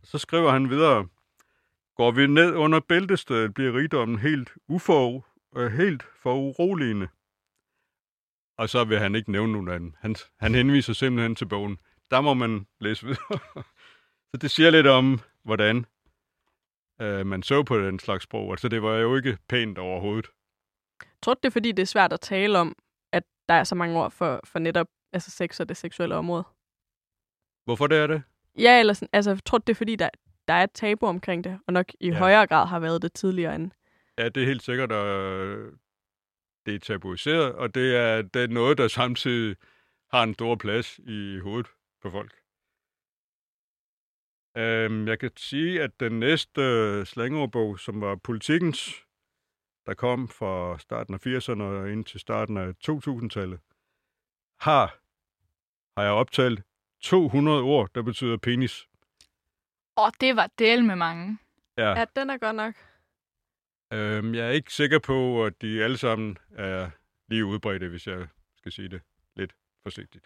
[0.00, 1.08] Og så skriver han videre,
[1.96, 7.08] går vi ned under bæltestedet, bliver rigdommen helt, ufor, øh, helt for uroligende.
[8.58, 9.94] Og så vil han ikke nævne nogen af dem.
[9.98, 11.78] Han, han henviser simpelthen til bogen.
[12.10, 13.38] Der må man læse videre.
[14.30, 15.86] så det siger lidt om, hvordan
[17.00, 18.50] øh, man så på den slags sprog.
[18.50, 20.30] Altså det var jo ikke pænt overhovedet.
[21.22, 22.76] Tror det er, fordi det er svært at tale om,
[23.12, 26.44] at der er så mange ord for, for netop altså sex og det seksuelle område.
[27.64, 28.22] Hvorfor det er det?
[28.58, 30.08] Ja, eller sådan, altså, tror det er, fordi der,
[30.48, 32.18] der er et tabu omkring det, og nok i ja.
[32.18, 33.70] højere grad har været det tidligere end.
[34.18, 35.58] Ja, det er helt sikkert, at
[36.66, 39.56] det er tabuiseret, og det er, det er noget, der samtidig
[40.10, 41.70] har en stor plads i hovedet
[42.02, 42.32] på folk.
[44.58, 49.04] Um, jeg kan sige, at den næste uh, slangordbog, som var politikens,
[49.86, 53.60] der kom fra starten af 80'erne og ind til starten af 2000-tallet,
[54.60, 54.98] har,
[55.96, 56.62] har jeg optalt
[57.00, 58.88] 200 ord, der betyder penis.
[59.96, 61.38] Åh, det var del med mange.
[61.78, 61.98] Ja.
[61.98, 62.74] ja, den er godt nok.
[63.92, 66.90] Øhm, jeg er ikke sikker på, at de alle sammen er
[67.28, 68.26] lige udbredte, hvis jeg
[68.56, 69.02] skal sige det
[69.36, 70.24] lidt forsigtigt.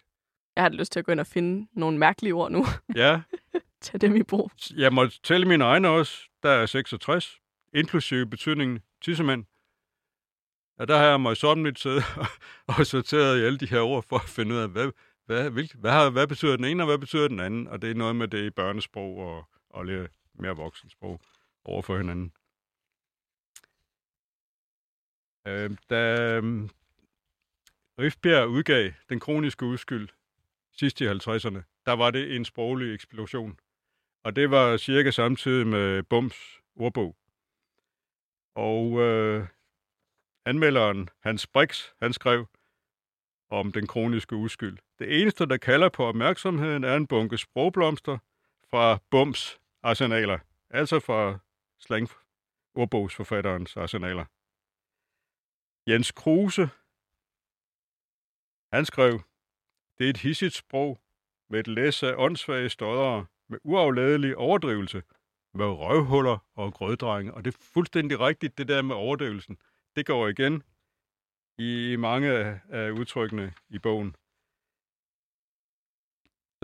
[0.55, 2.65] Jeg har lyst til at gå ind og finde nogle mærkelige ord nu.
[2.95, 3.21] Ja.
[3.81, 4.51] Tag dem i brug.
[4.75, 6.29] Jeg må tælle mine egne også.
[6.43, 7.39] Der er 66,
[7.73, 9.45] inklusive betydningen tissemand.
[10.79, 12.03] Ja, der har jeg møjsommeligt siddet
[12.77, 14.91] og sorteret i alle de her ord for at finde ud af, hvad,
[15.25, 17.67] hvad, hvad, hvad, hvad betyder den ene, og hvad betyder den anden?
[17.67, 21.21] Og det er noget med det i børnesprog og, og lidt mere voksensprog
[21.65, 22.33] over for hinanden.
[25.47, 26.69] Øh, da øh,
[27.99, 30.09] Rifbjerg udgav Den kroniske udskyld
[30.71, 33.59] sidst i 50'erne, der var det en sproglig eksplosion.
[34.23, 37.15] Og det var cirka samtidig med Bums ordbog.
[38.57, 39.47] Og øh,
[40.45, 42.45] anmelderen Hans Brix, han skrev
[43.49, 44.77] om den kroniske uskyld.
[44.99, 48.17] Det eneste, der kalder på opmærksomheden, er en bunke sprogblomster
[48.69, 50.39] fra Bums arsenaler,
[50.69, 51.39] altså fra
[51.79, 52.09] slang
[52.73, 54.25] ordbogsforfatterens arsenaler.
[55.89, 56.69] Jens Kruse,
[58.73, 59.21] han skrev,
[59.97, 61.01] det er et hissigt sprog
[61.49, 65.03] med et læs af åndssvage stodere med uafladelig overdrivelse,
[65.57, 67.33] med røvhuller og grøddrenge.
[67.33, 69.57] Og det er fuldstændig rigtigt, det der med overdrivelsen.
[69.95, 70.63] Det går igen
[71.57, 72.29] i mange
[72.69, 74.15] af udtrykkene i bogen.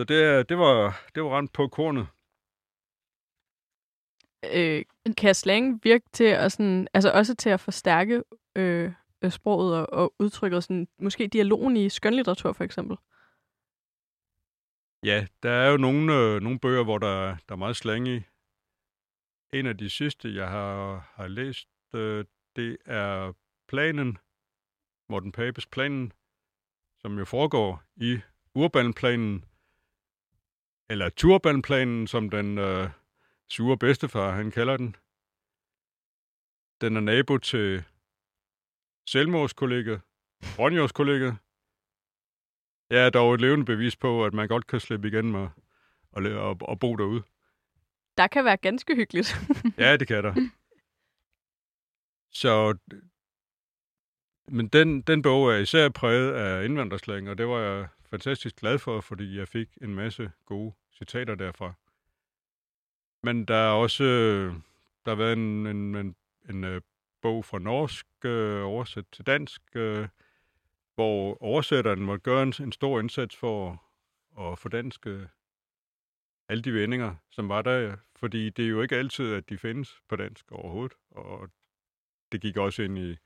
[0.00, 2.06] Så det, det, var, det var rent på kornet.
[4.54, 4.84] Øh,
[5.16, 8.22] kan slang virke til at sådan, altså også til at forstærke
[8.56, 8.92] øh,
[9.30, 12.96] sproget og, og udtrykket, sådan, måske dialogen i skønlitteratur for eksempel?
[15.04, 18.22] Ja, der er jo nogle, øh, nogle bøger, hvor der, der er meget slang i.
[19.54, 22.24] En af de sidste, jeg har, har læst, øh,
[22.56, 23.32] det er
[23.68, 24.18] Planen,
[25.08, 26.12] Morten Papes Planen,
[26.98, 28.20] som jo foregår i
[28.54, 29.44] Urbanplanen,
[30.90, 32.90] eller Turbanplanen, som den øh,
[33.48, 34.96] sure bedstefar, han kalder den.
[36.80, 37.84] Den er nabo til
[39.08, 39.98] Selmors kollega,
[40.58, 41.32] Ronjos kollega.
[42.90, 45.48] Jeg er dog et levende bevis på, at man godt kan slippe igen med
[46.16, 47.22] at, at, at bo derude.
[48.16, 49.36] Der kan være ganske hyggeligt.
[49.78, 50.34] Ja, det kan der.
[52.30, 52.76] Så,
[54.48, 58.78] men den, den bog er især præget af indvandrerslang, og det var jeg fantastisk glad
[58.78, 61.72] for, fordi jeg fik en masse gode citater derfra.
[63.22, 64.04] Men der er også
[65.04, 66.16] der har været en, en, en,
[66.48, 66.80] en, øh,
[67.22, 70.08] bog fra norsk øh, oversat til dansk, øh,
[70.94, 73.82] hvor oversætteren måtte gøre en, en stor indsats for
[74.40, 75.26] at få dansk øh,
[76.48, 80.00] alle de vendinger, som var der, fordi det er jo ikke altid, at de findes
[80.08, 81.50] på dansk overhovedet, og
[82.32, 83.16] det gik også ind i,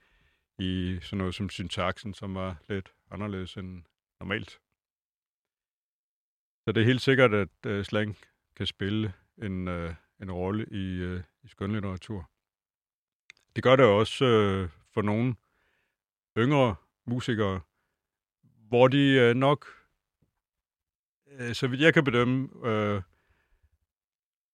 [0.58, 3.84] i sådan noget som syntaksen, som var lidt anderledes end
[4.20, 4.60] normalt.
[6.64, 8.18] Så det er helt sikkert, at uh, slang
[8.56, 9.12] kan spille
[9.42, 12.30] en, uh, en rolle i, uh, i skønlitteratur.
[13.56, 15.36] Det gør det også uh, for nogle
[16.38, 16.74] yngre
[17.06, 17.60] musikere,
[18.42, 19.77] hvor de uh, nok,
[21.32, 23.02] uh, så vidt jeg kan bedømme, uh,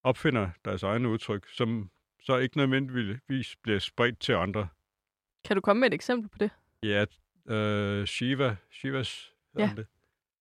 [0.03, 4.69] opfinder deres egne udtryk, som så ikke nødvendigvis bliver spredt til andre.
[5.45, 6.51] Kan du komme med et eksempel på det?
[6.83, 7.05] Ja,
[7.45, 9.67] uh, Shiva, Shivas ja.
[9.67, 9.87] han det.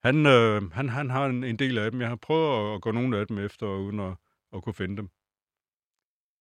[0.04, 2.02] Han, øh, han, han har en, en del af dem.
[2.02, 4.14] Jeg har prøvet at gå nogle af dem efter, uden at,
[4.56, 5.10] at kunne finde dem.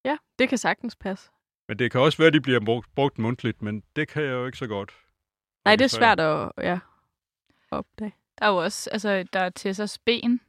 [0.04, 1.30] Ja, det kan sagtens passe.
[1.68, 4.30] Men det kan også være, at de bliver brugt, brugt mundtligt, men det kan jeg
[4.30, 4.96] jo ikke så godt.
[5.64, 6.78] Nej, det er svært at ja,
[7.70, 8.14] opdage.
[8.42, 10.40] Der er jo også, altså, der er Tessers ben.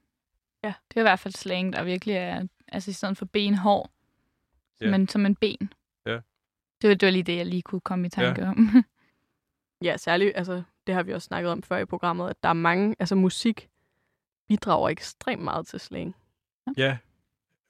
[0.64, 0.74] Ja.
[0.90, 3.92] Det er i hvert fald slang, der virkelig er, altså i stedet for ben, hår,
[4.82, 4.92] ja.
[4.92, 5.74] men som en ben.
[6.06, 6.20] Ja.
[6.82, 8.50] Det var, det var lige det, jeg lige kunne komme i tanke ja.
[8.50, 8.84] om.
[9.88, 12.54] ja, særligt, altså, det har vi også snakket om før i programmet, at der er
[12.54, 13.70] mange, altså musik
[14.48, 16.16] bidrager ekstremt meget til slang.
[16.78, 16.98] Ja.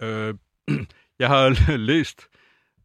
[0.01, 0.35] Øh,
[1.19, 2.27] jeg har læst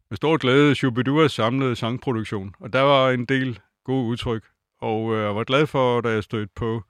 [0.09, 4.45] med stor glæde Shubiduas samlede sangproduktion, og der var en del gode udtryk,
[4.77, 6.83] og øh, jeg var glad for, da jeg stødte på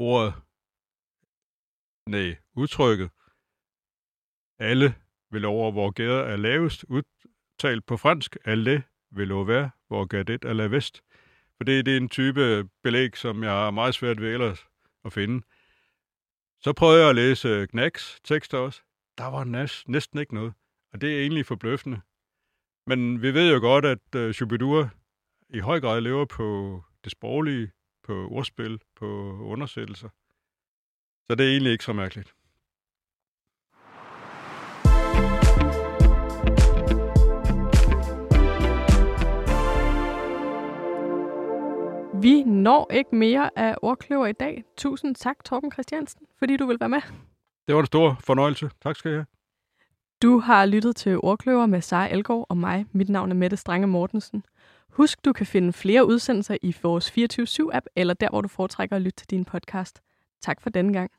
[0.00, 0.34] ordet,
[2.06, 3.10] nej, udtrykket,
[4.58, 4.94] alle
[5.30, 10.52] vil over, hvor gader er lavest, udtalt på fransk, alle vil over, hvor gadet er
[10.52, 11.02] lavest.
[11.56, 14.66] For det, det er en type belæg, som jeg har meget svært ved ellers
[15.04, 15.46] at finde.
[16.60, 18.82] Så prøvede jeg at læse Knacks tekster også.
[19.18, 20.52] Der var næsten, næsten ikke noget.
[20.92, 22.00] Og det er egentlig forbløffende.
[22.86, 24.88] Men vi ved jo godt, at uh,
[25.50, 27.70] i høj grad lever på det sproglige,
[28.10, 29.06] på ordspil, på
[29.42, 30.08] undersættelser.
[31.26, 32.34] Så det er egentlig ikke så mærkeligt.
[42.22, 44.64] Vi når ikke mere af ordkløver i dag.
[44.76, 47.00] Tusind tak, Torben Christiansen, fordi du vil være med.
[47.66, 48.70] Det var en stor fornøjelse.
[48.82, 49.26] Tak skal I have.
[50.22, 52.86] Du har lyttet til Ordkløver med Sara Elgaard og mig.
[52.92, 54.44] Mit navn er Mette Strange Mortensen.
[54.90, 59.02] Husk, du kan finde flere udsendelser i vores 24-7-app, eller der, hvor du foretrækker at
[59.02, 60.00] lytte til din podcast.
[60.40, 61.10] Tak for denne gang.